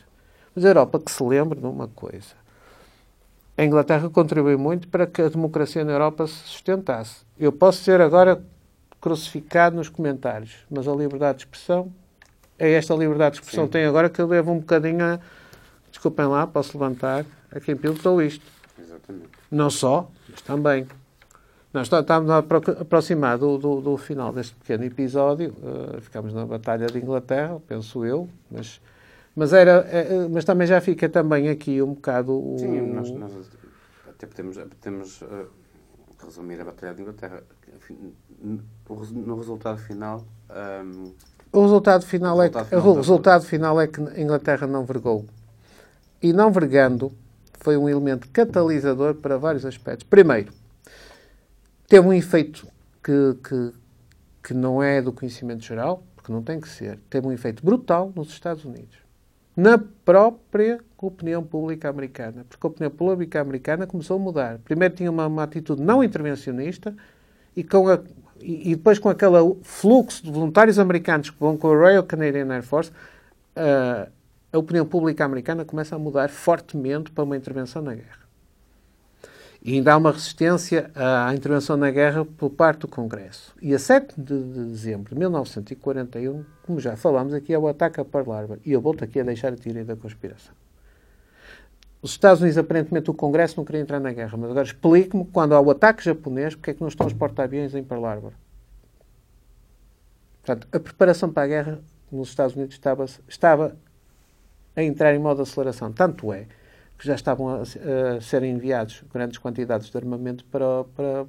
mas 0.54 0.64
a 0.64 0.68
Europa 0.68 1.00
que 1.00 1.10
se 1.10 1.22
lembre 1.22 1.58
de 1.58 1.66
uma 1.66 1.88
coisa. 1.88 2.34
A 3.56 3.64
Inglaterra 3.64 4.10
contribuiu 4.10 4.58
muito 4.58 4.88
para 4.88 5.06
que 5.06 5.22
a 5.22 5.28
democracia 5.28 5.84
na 5.84 5.92
Europa 5.92 6.26
se 6.26 6.34
sustentasse. 6.34 7.24
Eu 7.38 7.52
posso 7.52 7.82
ser 7.82 8.00
agora 8.00 8.42
crucificado 9.00 9.76
nos 9.76 9.88
comentários, 9.88 10.56
mas 10.70 10.88
a 10.88 10.92
liberdade 10.92 11.38
de 11.38 11.44
expressão 11.44 11.92
é 12.58 12.72
esta 12.72 12.94
liberdade 12.94 13.34
de 13.34 13.42
expressão 13.42 13.66
que 13.66 13.72
tem 13.72 13.84
agora 13.84 14.08
que 14.08 14.20
eu 14.20 14.26
levo 14.26 14.52
um 14.52 14.58
bocadinho 14.58 15.04
a. 15.04 15.20
Desculpem 15.90 16.26
lá, 16.26 16.46
posso 16.46 16.76
levantar 16.76 17.24
a 17.52 17.60
quem 17.60 17.76
pilotou 17.76 18.20
isto. 18.20 18.44
Exatamente. 18.78 19.28
Não 19.50 19.70
só, 19.70 20.10
mas 20.28 20.40
também. 20.42 20.86
Nós 21.72 21.90
estamos 21.90 22.30
a 22.30 22.38
aproximar 22.38 23.36
do, 23.36 23.58
do, 23.58 23.80
do, 23.80 23.96
final 23.96 24.32
deste 24.32 24.54
pequeno 24.54 24.84
episódio. 24.84 25.54
Uh, 25.58 26.00
ficamos 26.00 26.32
na 26.32 26.46
Batalha 26.46 26.86
de 26.86 26.98
Inglaterra, 26.98 27.60
penso 27.66 28.04
eu, 28.04 28.28
mas, 28.50 28.80
mas, 29.34 29.52
era, 29.52 29.86
é, 29.90 30.28
mas 30.28 30.44
também 30.44 30.66
já 30.66 30.80
fica 30.80 31.08
também 31.08 31.48
aqui 31.48 31.82
um 31.82 31.94
bocado. 31.94 32.32
O... 32.32 32.56
Sim, 32.58 32.80
nós, 32.92 33.10
nós 33.10 33.32
até 34.08 34.26
podemos, 34.26 34.56
podemos 34.56 35.22
uh, 35.22 35.46
resumir 36.24 36.60
a 36.60 36.64
Batalha 36.64 36.94
de 36.94 37.02
Inglaterra. 37.02 37.42
No 39.10 39.36
resultado 39.36 39.78
final, 39.78 40.24
um, 40.50 41.12
O 41.52 41.62
resultado 41.62 42.04
final, 42.04 42.42
é, 42.42 42.48
que, 42.48 42.74
o 42.74 42.92
resultado 42.94 43.44
final 43.44 43.80
é 43.80 43.86
que 43.86 44.00
a 44.00 44.20
Inglaterra 44.20 44.66
não 44.66 44.84
vergou. 44.84 45.24
E 46.20 46.32
não 46.32 46.50
vergando 46.50 47.12
foi 47.60 47.76
um 47.76 47.88
elemento 47.88 48.28
catalisador 48.30 49.14
para 49.14 49.38
vários 49.38 49.64
aspectos. 49.64 50.04
Primeiro, 50.08 50.52
teve 51.86 52.06
um 52.06 52.12
efeito 52.12 52.66
que, 53.02 53.36
que, 53.46 53.72
que 54.42 54.54
não 54.54 54.82
é 54.82 55.00
do 55.00 55.12
conhecimento 55.12 55.62
geral, 55.62 56.02
porque 56.16 56.32
não 56.32 56.42
tem 56.42 56.60
que 56.60 56.68
ser. 56.68 56.98
Teve 57.08 57.26
um 57.26 57.32
efeito 57.32 57.64
brutal 57.64 58.12
nos 58.16 58.28
Estados 58.30 58.64
Unidos. 58.64 59.03
Na 59.56 59.78
própria 59.78 60.80
opinião 61.06 61.42
pública 61.42 61.88
americana. 61.88 62.44
Porque 62.48 62.66
a 62.66 62.70
opinião 62.70 62.90
pública 62.90 63.40
americana 63.40 63.86
começou 63.86 64.16
a 64.16 64.18
mudar. 64.18 64.58
Primeiro 64.64 64.94
tinha 64.94 65.10
uma, 65.10 65.26
uma 65.26 65.42
atitude 65.42 65.82
não 65.82 66.02
intervencionista 66.02 66.94
e, 67.56 67.62
com 67.62 67.88
a, 67.88 68.00
e, 68.40 68.72
e, 68.72 68.76
depois 68.76 68.98
com 68.98 69.08
aquele 69.08 69.56
fluxo 69.62 70.24
de 70.24 70.30
voluntários 70.30 70.78
americanos 70.78 71.30
que 71.30 71.38
vão 71.38 71.56
com 71.56 71.68
a 71.68 71.76
Royal 71.76 72.02
Canadian 72.02 72.52
Air 72.52 72.62
Force, 72.62 72.90
uh, 72.90 74.10
a 74.52 74.58
opinião 74.58 74.86
pública 74.86 75.24
americana 75.24 75.64
começa 75.64 75.96
a 75.96 75.98
mudar 75.98 76.28
fortemente 76.28 77.10
para 77.10 77.24
uma 77.24 77.36
intervenção 77.36 77.82
na 77.82 77.94
guerra. 77.94 78.24
E 79.64 79.72
ainda 79.72 79.94
há 79.94 79.96
uma 79.96 80.12
resistência 80.12 80.90
à 80.94 81.34
intervenção 81.34 81.74
na 81.74 81.90
guerra 81.90 82.22
por 82.22 82.50
parte 82.50 82.80
do 82.80 82.88
Congresso. 82.88 83.54
E 83.62 83.74
a 83.74 83.78
7 83.78 84.14
de 84.20 84.38
dezembro 84.42 85.14
de 85.14 85.18
1941, 85.18 86.44
como 86.62 86.78
já 86.78 86.94
falámos 86.96 87.32
aqui, 87.32 87.54
é 87.54 87.58
o 87.58 87.66
ataque 87.66 87.98
a 87.98 88.04
Pearl 88.04 88.30
Harbor. 88.30 88.58
E 88.62 88.72
eu 88.72 88.80
volto 88.82 89.02
aqui 89.02 89.18
a 89.18 89.22
deixar 89.22 89.54
a 89.54 89.56
teoria 89.56 89.82
da 89.82 89.96
conspiração. 89.96 90.54
Os 92.02 92.10
Estados 92.10 92.42
Unidos, 92.42 92.58
aparentemente, 92.58 93.10
o 93.10 93.14
Congresso 93.14 93.56
não 93.56 93.64
queria 93.64 93.80
entrar 93.80 93.98
na 93.98 94.12
guerra. 94.12 94.36
Mas 94.36 94.50
agora 94.50 94.66
explique-me, 94.66 95.24
quando 95.24 95.54
há 95.54 95.60
o 95.62 95.70
ataque 95.70 96.04
japonês, 96.04 96.54
porque 96.54 96.72
é 96.72 96.74
que 96.74 96.82
não 96.82 96.88
estão 96.88 97.06
os 97.06 97.14
porta-aviões 97.14 97.74
em 97.74 97.82
Pearl 97.82 98.04
Harbor? 98.04 98.32
Portanto, 100.42 100.68
a 100.70 100.78
preparação 100.78 101.32
para 101.32 101.44
a 101.44 101.46
guerra 101.46 101.80
nos 102.12 102.28
Estados 102.28 102.54
Unidos 102.54 102.74
estava, 102.74 103.06
estava 103.26 103.76
a 104.76 104.82
entrar 104.82 105.14
em 105.14 105.18
modo 105.18 105.42
de 105.42 105.48
aceleração. 105.48 105.90
Tanto 105.90 106.34
é 106.34 106.46
que 106.98 107.06
já 107.06 107.14
estavam 107.14 107.48
a, 107.48 107.62
a 107.62 108.20
ser 108.20 108.42
enviados 108.42 109.04
grandes 109.12 109.38
quantidades 109.38 109.90
de 109.90 109.96
armamento 109.96 110.44
para, 110.46 110.84
para, 110.94 111.26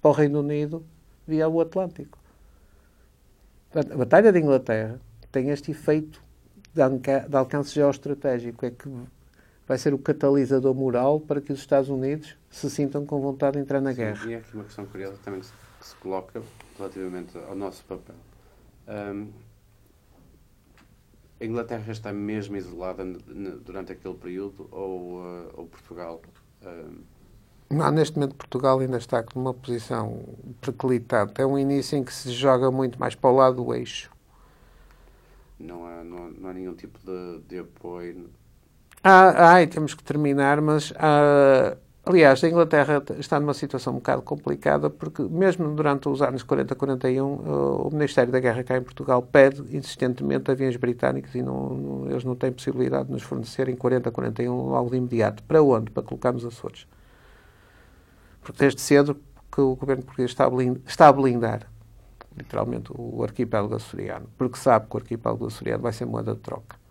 para 0.00 0.10
o 0.10 0.12
Reino 0.12 0.40
Unido 0.40 0.84
via 1.26 1.48
o 1.48 1.60
Atlântico. 1.60 2.18
A 3.74 3.96
Batalha 3.96 4.32
de 4.32 4.38
Inglaterra 4.38 5.00
tem 5.30 5.48
este 5.48 5.70
efeito 5.70 6.22
de, 6.74 7.28
de 7.28 7.36
alcance 7.36 7.74
geoestratégico, 7.74 8.66
é 8.66 8.70
que 8.70 8.88
vai 9.66 9.78
ser 9.78 9.94
o 9.94 9.98
catalisador 9.98 10.74
moral 10.74 11.20
para 11.20 11.40
que 11.40 11.52
os 11.52 11.60
Estados 11.60 11.88
Unidos 11.88 12.36
se 12.50 12.68
sintam 12.68 13.06
com 13.06 13.20
vontade 13.20 13.56
de 13.56 13.62
entrar 13.62 13.80
na 13.80 13.90
Sim, 13.90 13.96
guerra. 13.96 14.26
E 14.26 14.34
é 14.34 14.36
aqui 14.36 14.54
uma 14.54 14.64
questão 14.64 14.84
curiosa 14.84 15.18
também 15.24 15.40
que 15.40 15.46
se, 15.46 15.52
que 15.80 15.86
se 15.86 15.96
coloca 15.96 16.42
relativamente 16.76 17.36
ao 17.38 17.54
nosso 17.54 17.84
papel. 17.84 18.14
Um, 18.88 19.28
a 21.42 21.44
Inglaterra 21.44 21.90
está 21.90 22.12
mesmo 22.12 22.56
isolada 22.56 23.04
durante 23.64 23.92
aquele 23.92 24.14
período 24.14 24.68
ou, 24.70 25.18
uh, 25.18 25.50
ou 25.54 25.66
Portugal? 25.66 26.22
Uh... 26.62 27.00
Não, 27.68 27.90
neste 27.90 28.16
momento 28.16 28.36
Portugal 28.36 28.78
ainda 28.78 28.98
está 28.98 29.24
numa 29.34 29.52
posição 29.52 30.22
preclitante. 30.60 31.40
É 31.40 31.46
um 31.46 31.58
início 31.58 31.98
em 31.98 32.04
que 32.04 32.12
se 32.12 32.30
joga 32.30 32.70
muito 32.70 33.00
mais 33.00 33.14
para 33.14 33.30
o 33.30 33.34
lado 33.34 33.64
do 33.64 33.74
eixo. 33.74 34.10
Não 35.58 35.86
há, 35.86 36.04
não, 36.04 36.30
não 36.30 36.50
há 36.50 36.52
nenhum 36.52 36.74
tipo 36.74 36.98
de, 37.04 37.40
de 37.48 37.58
apoio? 37.58 38.30
Ah, 39.02 39.56
ah, 39.56 39.66
temos 39.66 39.94
que 39.94 40.04
terminar, 40.04 40.60
mas 40.60 40.92
ah, 40.96 41.76
Aliás, 42.04 42.42
a 42.42 42.48
Inglaterra 42.48 43.00
está 43.18 43.38
numa 43.38 43.54
situação 43.54 43.92
um 43.92 43.96
bocado 43.96 44.22
complicada 44.22 44.90
porque, 44.90 45.22
mesmo 45.22 45.72
durante 45.72 46.08
os 46.08 46.20
anos 46.20 46.42
40 46.42 46.74
41, 46.74 47.24
o 47.24 47.90
Ministério 47.92 48.32
da 48.32 48.40
Guerra 48.40 48.64
cá 48.64 48.76
em 48.76 48.82
Portugal 48.82 49.22
pede 49.22 49.76
insistentemente 49.76 50.50
aviões 50.50 50.76
britânicos 50.76 51.32
e 51.36 51.42
não, 51.42 51.70
não, 51.70 52.10
eles 52.10 52.24
não 52.24 52.34
têm 52.34 52.50
possibilidade 52.50 53.06
de 53.06 53.12
nos 53.12 53.22
fornecer 53.22 53.68
em 53.68 53.76
40 53.76 54.10
41 54.10 54.52
logo 54.52 54.90
de 54.90 54.96
imediato. 54.96 55.44
Para 55.44 55.62
onde? 55.62 55.92
Para 55.92 56.02
colocarmos 56.02 56.44
Açores. 56.44 56.88
Porque 58.40 58.58
desde 58.58 58.80
cedo 58.80 59.16
que 59.52 59.60
o 59.60 59.76
governo 59.76 60.02
português 60.02 60.32
está 60.32 60.44
a, 60.46 60.50
blindar, 60.50 60.82
está 60.84 61.06
a 61.06 61.12
blindar 61.12 61.68
literalmente, 62.36 62.90
o 62.94 63.22
arquipélago 63.22 63.74
açoriano, 63.74 64.28
porque 64.36 64.56
sabe 64.56 64.86
que 64.88 64.96
o 64.96 64.98
arquipélago 64.98 65.46
açoriano 65.46 65.82
vai 65.82 65.92
ser 65.92 66.06
moeda 66.06 66.34
de 66.34 66.40
troca. 66.40 66.81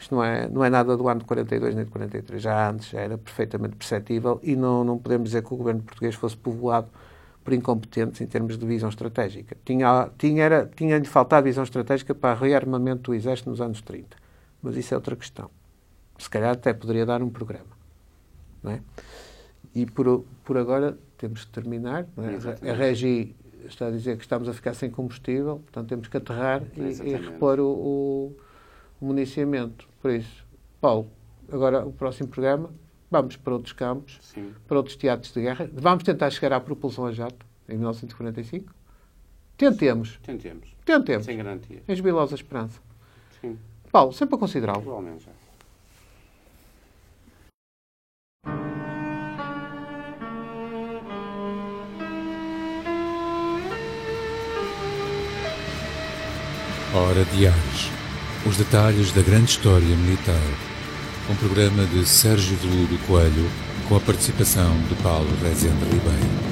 Isto 0.00 0.14
não 0.14 0.24
é, 0.24 0.48
não 0.48 0.64
é 0.64 0.70
nada 0.70 0.96
do 0.96 1.06
ano 1.08 1.20
de 1.20 1.26
42 1.26 1.74
nem 1.74 1.84
de 1.84 1.90
43. 1.90 2.42
Já 2.42 2.70
antes 2.70 2.88
já 2.88 3.00
era 3.00 3.18
perfeitamente 3.18 3.76
perceptível 3.76 4.40
e 4.42 4.56
não, 4.56 4.82
não 4.82 4.98
podemos 4.98 5.28
dizer 5.28 5.42
que 5.42 5.52
o 5.52 5.56
governo 5.58 5.82
português 5.82 6.14
fosse 6.14 6.34
povoado 6.34 6.88
por 7.44 7.52
incompetentes 7.52 8.18
em 8.22 8.26
termos 8.26 8.56
de 8.56 8.66
visão 8.66 8.88
estratégica. 8.88 9.56
Tinha, 9.62 10.08
tinha, 10.16 10.42
era, 10.42 10.70
tinha-lhe 10.74 11.04
faltado 11.04 11.44
visão 11.44 11.62
estratégica 11.62 12.14
para 12.14 12.34
rearmamento 12.34 13.10
do 13.10 13.14
Exército 13.14 13.50
nos 13.50 13.60
anos 13.60 13.82
30. 13.82 14.16
Mas 14.62 14.74
isso 14.76 14.94
é 14.94 14.96
outra 14.96 15.14
questão. 15.14 15.50
Se 16.18 16.30
calhar 16.30 16.52
até 16.52 16.72
poderia 16.72 17.04
dar 17.04 17.22
um 17.22 17.28
programa. 17.28 17.78
Não 18.62 18.72
é? 18.72 18.80
E 19.74 19.84
por, 19.84 20.24
por 20.44 20.56
agora 20.56 20.96
temos 21.18 21.44
que 21.44 21.52
terminar. 21.52 22.06
É? 22.62 22.70
A 22.70 22.74
Regi 22.74 23.36
está 23.66 23.88
a 23.88 23.90
dizer 23.90 24.16
que 24.16 24.22
estamos 24.22 24.48
a 24.48 24.54
ficar 24.54 24.72
sem 24.72 24.90
combustível, 24.90 25.58
portanto 25.58 25.88
temos 25.88 26.08
que 26.08 26.16
aterrar 26.16 26.62
e, 26.74 27.10
e 27.10 27.16
repor 27.16 27.60
o, 27.60 27.68
o, 27.68 28.26
o 28.28 28.36
municiamento. 29.00 29.88
Por 30.00 30.10
isso, 30.10 30.44
Paulo, 30.80 31.10
agora 31.50 31.84
o 31.86 31.92
próximo 31.92 32.28
programa, 32.28 32.70
vamos 33.10 33.36
para 33.36 33.52
outros 33.52 33.72
campos, 33.72 34.18
Sim. 34.22 34.54
para 34.66 34.76
outros 34.76 34.96
teatros 34.96 35.32
de 35.32 35.40
guerra. 35.42 35.70
Vamos 35.72 36.04
tentar 36.04 36.30
chegar 36.30 36.52
à 36.52 36.60
propulsão 36.60 37.06
a 37.06 37.12
jato, 37.12 37.46
em 37.68 37.76
1945. 37.76 38.72
Tentemos. 39.56 40.18
Tentemos. 40.22 40.74
Tentemos. 40.84 41.26
Sem 41.26 41.36
garantia. 41.36 41.82
Em 41.86 41.94
jubilosa 41.94 42.34
esperança. 42.34 42.80
Sim. 43.40 43.58
Paulo, 43.92 44.12
sempre 44.12 44.36
a 44.36 44.38
considerá-lo. 44.38 44.80
Igualmente. 44.80 45.24
Já. 45.24 45.32
Hora 56.92 57.24
Diários 57.26 57.99
os 58.46 58.56
detalhes 58.56 59.12
da 59.12 59.22
grande 59.22 59.50
história 59.50 59.96
militar. 59.96 60.34
Um 61.28 61.34
programa 61.34 61.84
de 61.84 62.06
Sérgio 62.06 62.56
Veludo 62.56 62.98
Coelho 63.06 63.50
com 63.88 63.96
a 63.96 64.00
participação 64.00 64.76
de 64.88 64.94
Paulo 65.02 65.28
Rezende 65.42 65.84
Ribeiro. 65.84 66.49